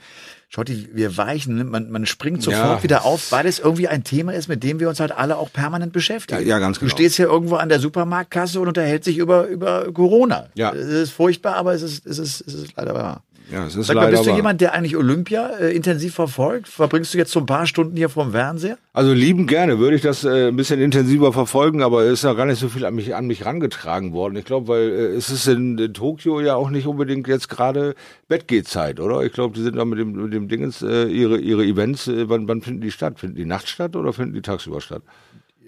[0.49, 1.63] Schaut, die- wir weichen, ne?
[1.63, 2.83] man, man springt sofort Ja.
[2.83, 5.51] wieder auf, weil es irgendwie ein Thema ist, mit dem wir uns halt alle auch
[5.51, 6.41] permanent beschäftigen.
[6.41, 6.91] Ja, ja, ganz Du genau.
[6.95, 10.49] stehst hier irgendwo an der Supermarktkasse und unterhältst dich über, über Corona.
[10.53, 10.71] Ja.
[10.71, 13.23] Es ist furchtbar, aber es ist, es ist, es ist leider wahr.
[13.51, 14.37] Ja, es ist Sag mal, leider bist du wahr.
[14.37, 16.67] jemand, der eigentlich Olympia äh, intensiv verfolgt?
[16.67, 18.77] Verbringst du jetzt so ein paar Stunden hier vorm Fernseher?
[18.93, 22.33] Also lieben gerne würde ich das äh, ein bisschen intensiver verfolgen, aber es ist ja
[22.33, 24.35] gar nicht so viel an mich an mich rangetragen worden.
[24.37, 27.95] Ich glaube, weil äh, es ist in, in Tokio ja auch nicht unbedingt jetzt gerade
[28.27, 29.21] Bettgehzeit, oder?
[29.23, 32.07] Ich glaube, die sind da mit dem mit dem Dingens äh, ihre ihre Events.
[32.07, 33.19] Äh, wann, wann finden die statt?
[33.19, 35.03] Finden die nachts statt oder finden die tagsüber statt?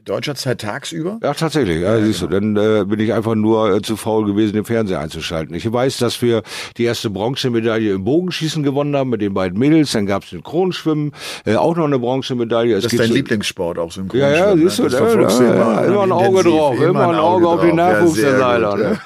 [0.06, 1.18] Deutscher Zeit tagsüber?
[1.24, 1.82] Ja, tatsächlich.
[1.82, 5.00] Ja, siehst du, dann äh, bin ich einfach nur äh, zu faul gewesen, den Fernseher
[5.00, 5.56] einzuschalten.
[5.56, 6.44] Ich weiß, dass wir
[6.78, 9.92] die erste Bronzemedaille im Bogenschießen gewonnen haben mit den beiden Mädels.
[9.94, 11.12] Dann gab's Synchronschwimmen,
[11.46, 12.76] äh, auch noch eine Bronzemedaille.
[12.76, 14.20] Es Das ist dein so- Lieblingssport, auch synchron.
[14.20, 16.82] Ja, ja, siehst du, das da, verfolgst du da, immer, immer ein Auge intensiv, drauf,
[16.82, 17.76] immer ein Auge auf den.
[17.76, 18.80] Nachwuchs der Seiler.
[18.80, 18.90] ja.
[18.90, 19.00] Ne?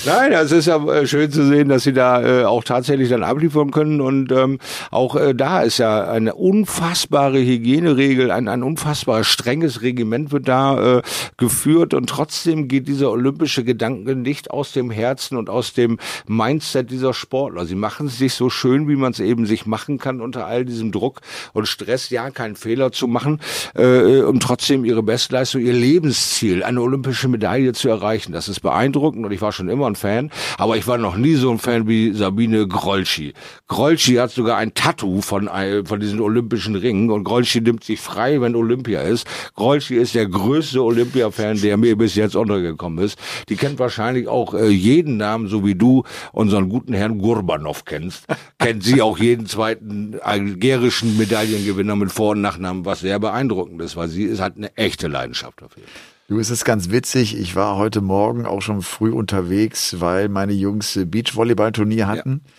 [0.05, 3.23] Nein, es ist ja äh, schön zu sehen, dass sie da äh, auch tatsächlich dann
[3.23, 4.59] abliefern können und ähm,
[4.91, 10.47] auch äh, da ist ja eine unfassbare Hygieneregel, ein, ein unfassbares unfassbar strenges Regiment wird
[10.47, 11.01] da äh,
[11.37, 16.91] geführt und trotzdem geht dieser olympische Gedanke nicht aus dem Herzen und aus dem Mindset
[16.91, 17.65] dieser Sportler.
[17.65, 20.63] Sie machen es sich so schön, wie man es eben sich machen kann unter all
[20.63, 21.21] diesem Druck
[21.53, 23.39] und Stress, ja, keinen Fehler zu machen,
[23.73, 28.31] äh, um trotzdem ihre Bestleistung, ihr Lebensziel, eine olympische Medaille zu erreichen.
[28.31, 30.29] Das ist beeindruckend und ich war schon immer ein Fan,
[30.59, 33.33] aber ich war noch nie so ein Fan wie Sabine Grolschi.
[33.67, 35.49] Grolschi hat sogar ein Tattoo von,
[35.85, 38.53] von diesen olympischen Ringen und Grolschi nimmt sich frei, wenn
[38.84, 39.25] Olympia ist.
[39.55, 43.17] Grolschi ist der größte Olympia-Fan, der mir bis jetzt untergekommen ist.
[43.47, 46.03] Die kennt wahrscheinlich auch äh, jeden Namen, so wie du
[46.34, 48.25] unseren guten Herrn Gurbanov kennst.
[48.59, 53.95] kennt sie auch jeden zweiten algerischen Medaillengewinner mit Vor- und Nachnamen, was sehr beeindruckend ist,
[53.95, 55.84] weil sie ist halt eine echte Leidenschaft dafür.
[56.27, 57.38] Du, es ist ganz witzig.
[57.38, 62.41] Ich war heute Morgen auch schon früh unterwegs, weil meine Jungs Beachvolleyball-Turnier hatten.
[62.43, 62.51] Ja.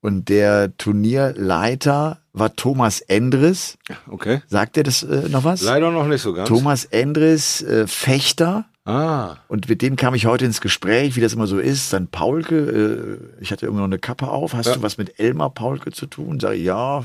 [0.00, 3.76] Und der Turnierleiter war Thomas Endres.
[4.08, 4.40] Okay.
[4.46, 5.62] Sagt er das äh, noch was?
[5.62, 6.48] Leider noch nicht so ganz.
[6.48, 9.36] Thomas Endres, äh, Fechter Ah.
[9.48, 11.92] Und mit dem kam ich heute ins Gespräch, wie das immer so ist.
[11.92, 14.54] Dann Paulke, äh, ich hatte immer noch eine Kappe auf.
[14.54, 14.74] Hast ja.
[14.74, 16.40] du was mit Elmar Paulke zu tun?
[16.40, 17.04] Sag ich, ja,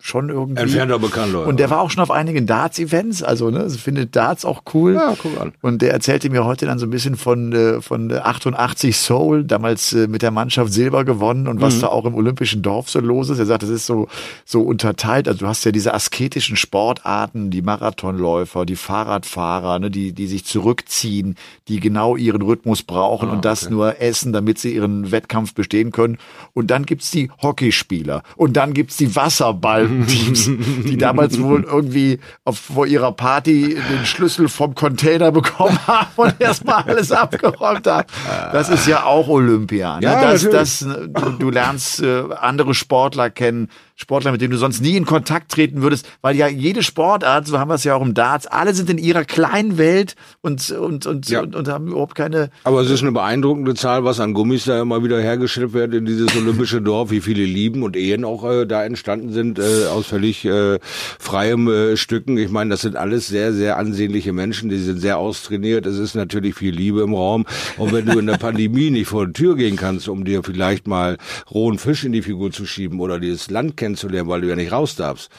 [0.00, 0.62] schon irgendwie.
[0.62, 1.46] Entfernter Bekannter.
[1.46, 4.94] Und der war auch schon auf einigen Darts-Events, also ne, findet Darts auch cool.
[4.94, 5.52] Ja, guck an.
[5.60, 9.92] Und der erzählte mir heute dann so ein bisschen von äh, von 88 Soul, damals
[9.92, 11.80] äh, mit der Mannschaft Silber gewonnen und was mhm.
[11.82, 13.38] da auch im olympischen Dorf so los ist.
[13.38, 14.08] Er sagt, das ist so
[14.46, 15.28] so unterteilt.
[15.28, 20.46] Also du hast ja diese asketischen Sportarten, die Marathonläufer, die Fahrradfahrer, ne, die die sich
[20.46, 21.34] zurückziehen ziehen,
[21.68, 23.74] die genau ihren Rhythmus brauchen ah, und das okay.
[23.74, 26.18] nur essen, damit sie ihren Wettkampf bestehen können.
[26.54, 30.50] Und dann gibt's die Hockeyspieler und dann gibt's die Wasserballteams,
[30.86, 36.40] die damals wohl irgendwie auf, vor ihrer Party den Schlüssel vom Container bekommen haben und
[36.40, 38.06] erstmal alles abgeräumt haben.
[38.52, 39.96] Das ist ja auch Olympia.
[39.96, 40.04] Ne?
[40.04, 43.68] Ja, das, das, du, du lernst äh, andere Sportler kennen,
[44.00, 47.58] Sportler, mit denen du sonst nie in Kontakt treten würdest, weil ja jede Sportart, so
[47.58, 51.04] haben wir es ja auch im Darts, alle sind in ihrer kleinen Welt und, und,
[51.04, 51.42] und, ja.
[51.42, 52.48] und, und, haben überhaupt keine.
[52.64, 56.06] Aber es ist eine beeindruckende Zahl, was an Gummis da immer wieder hergestellt wird in
[56.06, 60.06] dieses olympische Dorf, wie viele Lieben und Ehen auch äh, da entstanden sind, äh, aus
[60.06, 60.78] völlig äh,
[61.18, 62.38] freiem äh, Stücken.
[62.38, 65.84] Ich meine, das sind alles sehr, sehr ansehnliche Menschen, die sind sehr austrainiert.
[65.84, 67.44] Es ist natürlich viel Liebe im Raum.
[67.76, 70.86] Und wenn du in der Pandemie nicht vor die Tür gehen kannst, um dir vielleicht
[70.86, 71.18] mal
[71.50, 74.56] rohen Fisch in die Figur zu schieben oder dieses Land kennst, kennenzulernen, weil du ja
[74.56, 75.30] nicht raus darfst.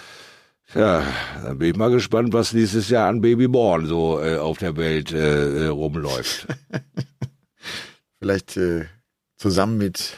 [0.73, 1.03] Ja,
[1.43, 5.11] dann bin ich mal gespannt, was nächstes Jahr an Babyborn so äh, auf der Welt
[5.11, 6.47] äh, äh rumläuft.
[8.19, 8.85] Vielleicht äh,
[9.37, 10.13] zusammen mit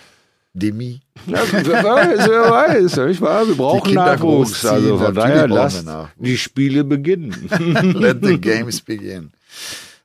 [0.54, 1.02] Demi.
[1.26, 2.98] Ja, wer weiß, wer weiß.
[3.10, 4.64] Ich war, wir brauchen Nachwuchs.
[4.66, 5.86] Also von daher lasst
[6.18, 7.50] die Spiele beginnen.
[7.96, 9.32] Let the games begin.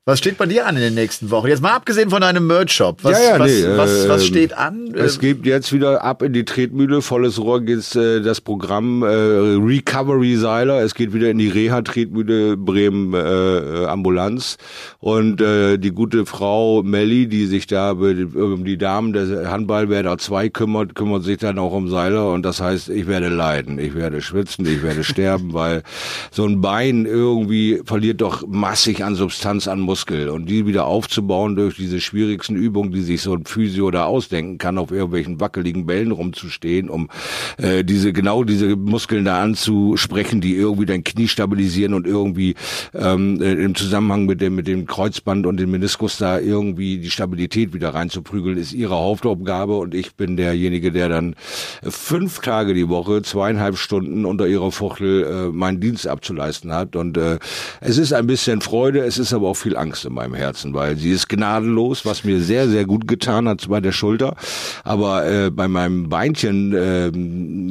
[0.08, 1.48] Was steht bei dir an in den nächsten Wochen?
[1.48, 3.04] Jetzt mal abgesehen von deinem Merch-Shop.
[3.04, 4.94] Was, ja, ja, was, nee, was, was, äh, steht an?
[4.94, 7.02] Es geht jetzt wieder ab in die Tretmühle.
[7.02, 10.80] Volles Rohr geht äh, das Programm äh, Recovery Seiler.
[10.80, 14.56] Es geht wieder in die Reha-Tretmühle Bremen äh, Ambulanz.
[14.98, 20.48] Und äh, die gute Frau Melli, die sich da um die Damen der Handballwerder 2
[20.48, 22.32] kümmert, kümmert sich dann auch um Seiler.
[22.32, 23.78] Und das heißt, ich werde leiden.
[23.78, 24.64] Ich werde schwitzen.
[24.64, 25.82] Ich werde sterben, weil
[26.30, 30.86] so ein Bein irgendwie verliert doch massig an Substanz an Muskeln Muskel und die wieder
[30.86, 35.40] aufzubauen durch diese schwierigsten Übungen, die sich so ein Physio da ausdenken kann, auf irgendwelchen
[35.40, 37.08] wackeligen Bällen rumzustehen, um
[37.56, 42.54] äh, diese genau diese Muskeln da anzusprechen, die irgendwie dein Knie stabilisieren und irgendwie
[42.94, 47.10] ähm, äh, im Zusammenhang mit dem mit dem Kreuzband und dem Meniskus da irgendwie die
[47.10, 49.76] Stabilität wieder reinzuprügeln, ist ihre Hauptaufgabe.
[49.78, 51.34] Und ich bin derjenige, der dann
[51.82, 56.94] fünf Tage die Woche, zweieinhalb Stunden unter ihrer Fuchtel äh, meinen Dienst abzuleisten hat.
[56.94, 57.40] Und äh,
[57.80, 60.74] es ist ein bisschen Freude, es ist aber auch viel Angst Angst in meinem Herzen,
[60.74, 64.36] weil sie ist gnadenlos, was mir sehr, sehr gut getan hat bei der Schulter.
[64.84, 67.10] Aber äh, bei meinem Beinchen, äh,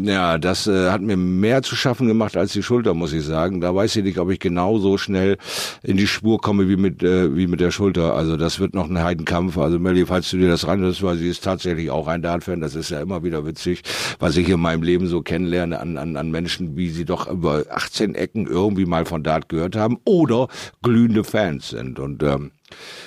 [0.10, 3.62] ja, das äh, hat mir mehr zu schaffen gemacht als die Schulter, muss ich sagen.
[3.62, 5.38] Da weiß ich nicht, ob ich genau so schnell
[5.84, 8.16] in die Spur komme wie mit, äh, wie mit der Schulter.
[8.16, 9.58] Also das wird noch ein Heidenkampf.
[9.60, 12.74] Also Melly, falls du dir das reinhörst, weil sie ist tatsächlich auch ein Dart-Fan, das
[12.74, 13.84] ist ja immer wieder witzig,
[14.18, 17.66] was ich in meinem Leben so kennenlerne an, an, an Menschen, wie sie doch über
[17.70, 20.48] 18 Ecken irgendwie mal von Dart gehört haben oder
[20.82, 21.97] glühende Fans sind.
[22.00, 22.52] Und und ähm,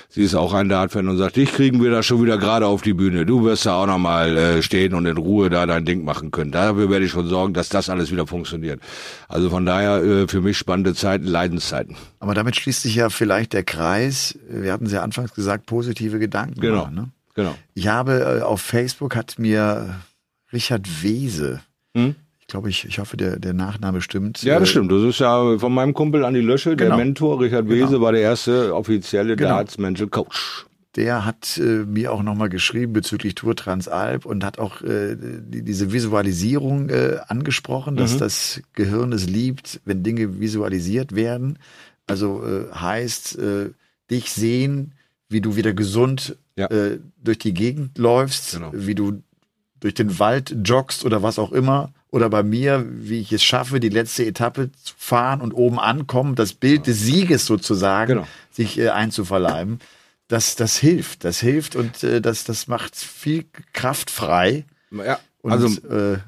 [0.09, 2.82] sie ist auch ein Dart-Fan und sagt, dich kriegen wir da schon wieder gerade auf
[2.82, 3.26] die Bühne.
[3.26, 6.53] Du wirst da auch nochmal äh, stehen und in Ruhe da dein Ding machen können.
[6.53, 8.80] Dafür werde ich schon sorgen, dass das alles wieder funktioniert.
[9.28, 11.97] Also von daher äh, für mich spannende Zeiten, Leidenszeiten.
[12.20, 14.38] Aber damit schließt sich ja vielleicht der Kreis.
[14.49, 16.61] Wir hatten es ja anfangs gesagt, positive Gedanken.
[16.61, 16.82] Genau.
[16.82, 17.09] Machen, ne?
[17.34, 17.55] genau.
[17.74, 20.01] Ich habe äh, auf Facebook hat mir
[20.53, 21.61] Richard Wese
[21.97, 22.14] hm?
[22.51, 24.42] Glaube ich, ich hoffe, der, der Nachname stimmt.
[24.42, 24.92] Ja, das äh, stimmt.
[24.92, 26.96] Das ist ja von meinem Kumpel Andi Löschel, genau.
[26.96, 27.40] der Mentor.
[27.40, 28.01] Richard Wese genau.
[28.03, 29.51] war der erste offizielle genau.
[29.51, 30.66] Darts Mental Coach.
[30.96, 35.62] der hat äh, mir auch nochmal geschrieben bezüglich Tour Transalp und hat auch äh, die,
[35.62, 38.18] diese Visualisierung äh, angesprochen, dass mhm.
[38.18, 41.59] das Gehirn es liebt, wenn Dinge visualisiert werden.
[42.07, 43.70] Also äh, heißt, äh,
[44.11, 44.92] dich sehen,
[45.28, 46.68] wie du wieder gesund ja.
[47.22, 48.72] durch die Gegend läufst, genau.
[48.74, 49.22] wie du
[49.78, 51.92] durch den Wald joggst oder was auch immer.
[52.11, 56.35] Oder bei mir, wie ich es schaffe, die letzte Etappe zu fahren und oben ankommen,
[56.35, 58.27] das Bild des Sieges sozusagen, genau.
[58.51, 59.79] sich äh, einzuverleiben.
[60.27, 64.65] Das, das hilft, das hilft und äh, das, das macht viel Kraft frei.
[64.91, 66.19] Ja, und, also äh,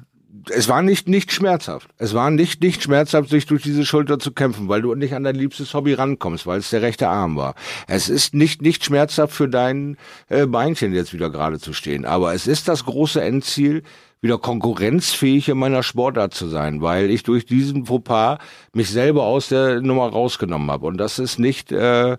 [0.49, 1.89] es war nicht nicht schmerzhaft.
[1.97, 5.23] Es war nicht nicht schmerzhaft, sich durch diese Schulter zu kämpfen, weil du nicht an
[5.23, 7.55] dein liebstes Hobby rankommst, weil es der rechte Arm war.
[7.87, 9.97] Es ist nicht nicht schmerzhaft für dein
[10.29, 13.83] äh, Beinchen jetzt wieder gerade zu stehen, aber es ist das große Endziel,
[14.23, 18.39] wieder konkurrenzfähig in meiner Sportart zu sein, weil ich durch diesen Fauxpas
[18.73, 22.17] mich selber aus der Nummer rausgenommen habe und das ist nicht äh,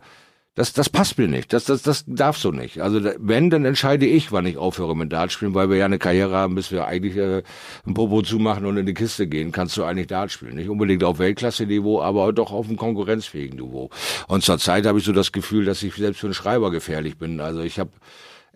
[0.55, 1.53] das, das passt mir nicht.
[1.53, 2.81] Das, das, das darf so nicht.
[2.81, 5.99] Also wenn, dann entscheide ich, wann ich aufhöre mit Dart spielen, weil wir ja eine
[5.99, 7.43] Karriere haben, bis wir eigentlich äh,
[7.85, 10.55] ein Popo zumachen und in die Kiste gehen, kannst du eigentlich Dart spielen.
[10.55, 13.91] Nicht unbedingt auf Weltklasse-Niveau, aber doch auf einem konkurrenzfähigen Niveau.
[14.29, 17.19] Und zur Zeit habe ich so das Gefühl, dass ich selbst für einen Schreiber gefährlich
[17.19, 17.41] bin.
[17.41, 17.91] Also ich habe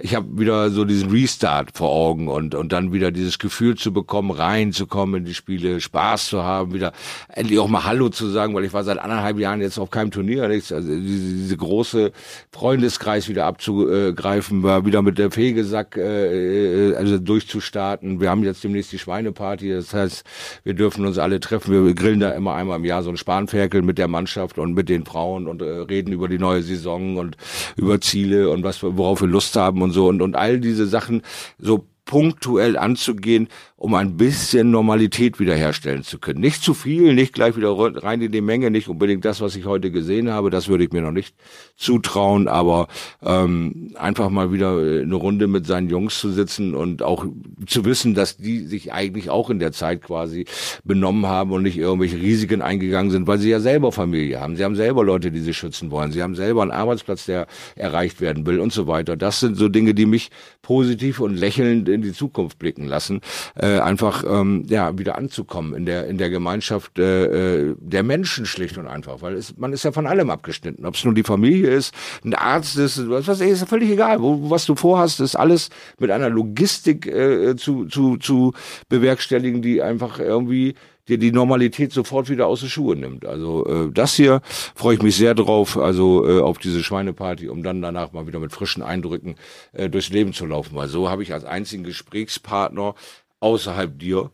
[0.00, 3.92] ich habe wieder so diesen Restart vor Augen und, und dann wieder dieses Gefühl zu
[3.92, 6.92] bekommen, reinzukommen in die Spiele, Spaß zu haben, wieder
[7.28, 10.10] endlich auch mal Hallo zu sagen, weil ich war seit anderthalb Jahren jetzt auf keinem
[10.10, 12.12] Turnier, nichts, also diese, diese große
[12.52, 18.20] Freundeskreis wieder abzugreifen, war wieder mit der Fegesack äh, also durchzustarten.
[18.20, 20.24] Wir haben jetzt demnächst die Schweineparty, das heißt,
[20.62, 21.72] wir dürfen uns alle treffen.
[21.72, 24.88] Wir grillen da immer einmal im Jahr so ein Spanferkel mit der Mannschaft und mit
[24.88, 27.36] den Frauen und äh, reden über die neue Saison und
[27.76, 30.08] über Ziele und was worauf wir Lust haben und so.
[30.08, 31.22] Und, und all diese Sachen
[31.58, 33.48] so punktuell anzugehen,
[33.78, 36.40] um ein bisschen Normalität wiederherstellen zu können.
[36.40, 37.72] Nicht zu viel, nicht gleich wieder
[38.02, 40.90] rein in die Menge, nicht unbedingt das, was ich heute gesehen habe, das würde ich
[40.90, 41.36] mir noch nicht
[41.76, 42.88] zutrauen, aber
[43.22, 47.24] ähm, einfach mal wieder eine Runde mit seinen Jungs zu sitzen und auch
[47.66, 50.46] zu wissen, dass die sich eigentlich auch in der Zeit quasi
[50.82, 54.56] benommen haben und nicht irgendwelche Risiken eingegangen sind, weil sie ja selber Familie haben.
[54.56, 56.10] Sie haben selber Leute, die sie schützen wollen.
[56.10, 59.16] Sie haben selber einen Arbeitsplatz, der erreicht werden will und so weiter.
[59.16, 60.30] Das sind so Dinge, die mich
[60.62, 63.20] positiv und lächelnd in die Zukunft blicken lassen.
[63.54, 68.02] Äh, äh, einfach ähm, ja wieder anzukommen in der in der Gemeinschaft äh, äh, der
[68.02, 71.14] Menschen schlicht und einfach, weil es, man ist ja von allem abgeschnitten, ob es nun
[71.14, 71.94] die Familie ist,
[72.24, 75.70] ein Arzt ist, was weiß ich, ist völlig egal, wo, was du vorhast, ist alles
[75.98, 78.52] mit einer Logistik äh, zu zu zu
[78.88, 80.74] bewerkstelligen, die einfach irgendwie
[81.08, 83.26] dir die Normalität sofort wieder aus den Schuhe nimmt.
[83.26, 84.40] Also äh, das hier
[84.74, 88.38] freue ich mich sehr drauf, also äh, auf diese Schweineparty, um dann danach mal wieder
[88.38, 89.36] mit frischen Eindrücken
[89.72, 90.76] äh, durchs Leben zu laufen.
[90.76, 92.94] Weil so habe ich als einzigen Gesprächspartner
[93.40, 94.30] außerhalb dir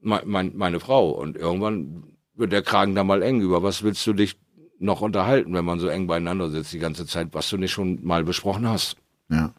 [0.00, 1.10] mein, mein, meine Frau.
[1.10, 2.04] Und irgendwann
[2.34, 3.40] wird der Kragen da mal eng.
[3.40, 4.36] Über was willst du dich
[4.78, 8.04] noch unterhalten, wenn man so eng beieinander sitzt die ganze Zeit, was du nicht schon
[8.04, 8.96] mal besprochen hast?
[9.28, 9.54] Ja.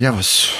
[0.00, 0.50] Ja, was,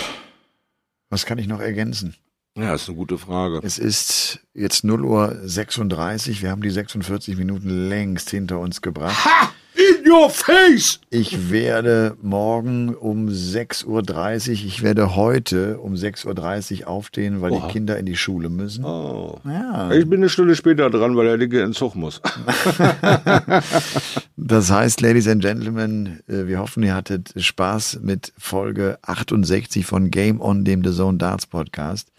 [1.11, 2.15] was kann ich noch ergänzen?
[2.57, 3.61] Ja, ist eine gute Frage.
[3.65, 6.41] Es ist jetzt 0 Uhr 36.
[6.41, 9.25] Wir haben die 46 Minuten längst hinter uns gebracht.
[9.25, 9.53] Ha!
[9.77, 11.01] In your face!
[11.11, 17.67] Ich werde morgen um 6.30 Uhr, ich werde heute um 6.30 Uhr aufstehen, weil Oha.
[17.67, 18.85] die Kinder in die Schule müssen.
[18.85, 19.41] Oh.
[19.45, 19.91] Ja.
[19.91, 22.23] Ich bin eine Stunde später dran, weil der Dicke in Zug muss.
[24.37, 30.13] das heißt, Ladies and Gentlemen, äh, wir hoffen, ihr hattet Spaß mit Folge 68 von
[30.13, 32.13] Game On, dem The Zone Darts Podcast.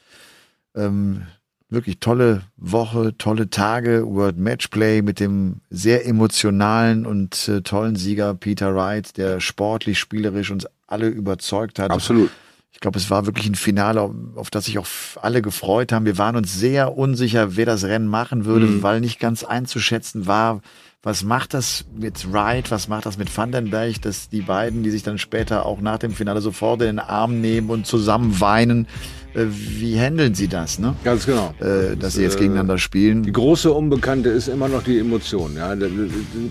[0.76, 1.22] Ähm,
[1.70, 8.34] wirklich tolle Woche, tolle Tage, World Matchplay mit dem sehr emotionalen und äh, tollen Sieger
[8.36, 11.92] Peter Wright, der sportlich, spielerisch uns alle überzeugt hat.
[11.92, 12.30] Absolut.
[12.76, 14.86] Ich glaube, es war wirklich ein Finale, auf das sich auch
[15.22, 16.06] alle gefreut haben.
[16.06, 18.84] Wir waren uns sehr unsicher, wer das Rennen machen würde, mhm.
[18.84, 20.62] weil nicht ganz einzuschätzen war,
[21.02, 25.04] was macht das mit Wright, was macht das mit Vandenberg, dass die beiden, die sich
[25.04, 28.88] dann später auch nach dem Finale sofort in den Arm nehmen und zusammen weinen,
[29.36, 30.96] äh, wie handeln sie das, ne?
[31.04, 31.54] Ganz genau.
[31.60, 33.24] Äh, dass sie jetzt gegeneinander spielen.
[33.24, 35.56] Die große Unbekannte ist immer noch die Emotion.
[35.56, 35.76] Ja?
[35.76, 35.90] Du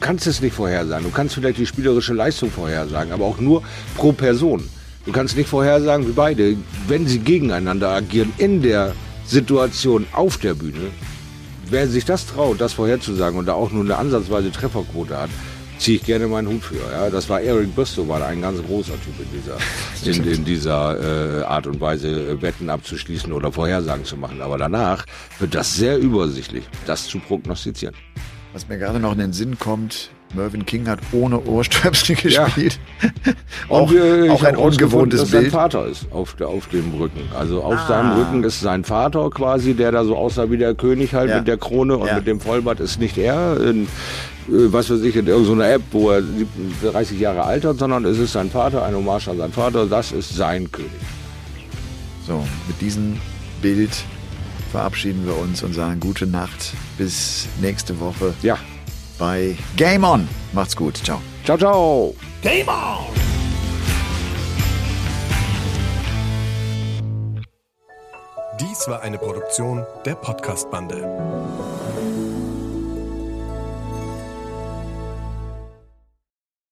[0.00, 1.04] kannst es nicht vorhersagen.
[1.04, 3.62] Du kannst vielleicht die spielerische Leistung vorhersagen, aber auch nur
[3.96, 4.62] pro Person.
[5.06, 6.56] Du kannst nicht vorhersagen, wie beide,
[6.88, 8.94] wenn sie gegeneinander agieren in der
[9.26, 10.90] Situation auf der Bühne,
[11.68, 15.30] wer sich das traut, das vorherzusagen und da auch nur eine ansatzweise Trefferquote hat,
[15.78, 16.76] ziehe ich gerne meinen Hut für.
[16.90, 21.40] Ja, das war Eric Bristow, war ein ganz großer Typ in dieser, in, in dieser
[21.40, 24.40] äh, Art und Weise äh, Wetten abzuschließen oder Vorhersagen zu machen.
[24.40, 25.04] Aber danach
[25.38, 27.94] wird das sehr übersichtlich, das zu prognostizieren.
[28.54, 32.78] Was mir gerade noch in den Sinn kommt, Mervyn King hat ohne Ohrstöpsel gespielt.
[33.24, 33.32] Ja.
[33.68, 35.42] auch, wir, auch ein ungewohntes dass Bild.
[35.44, 37.20] sein Vater ist auf, auf dem Rücken.
[37.38, 37.86] Also auf Ah.
[37.88, 41.38] seinem Rücken ist sein Vater quasi, der da so aussah wie der König halt Ja.
[41.38, 42.16] mit der Krone und Ja.
[42.16, 43.60] mit dem Vollbart ist nicht er.
[43.60, 43.88] In, äh,
[44.48, 46.22] was weiß ich, in irgendeiner App, wo er
[46.82, 49.86] 30 Jahre alt hat, sondern es ist sein Vater, ein Hommage an seinen Vater.
[49.86, 50.90] Das ist sein König.
[52.26, 53.18] So, mit diesem
[53.60, 53.90] Bild
[54.72, 56.72] verabschieden wir uns und sagen gute Nacht.
[56.98, 58.58] Bis nächste Woche Ja.
[59.24, 60.28] Bei Game On.
[60.52, 60.96] Macht's gut.
[61.02, 61.18] Ciao.
[61.44, 62.14] Ciao, ciao.
[62.42, 63.06] Game on!
[68.60, 70.98] Dies war eine Produktion der Podcast-Bande.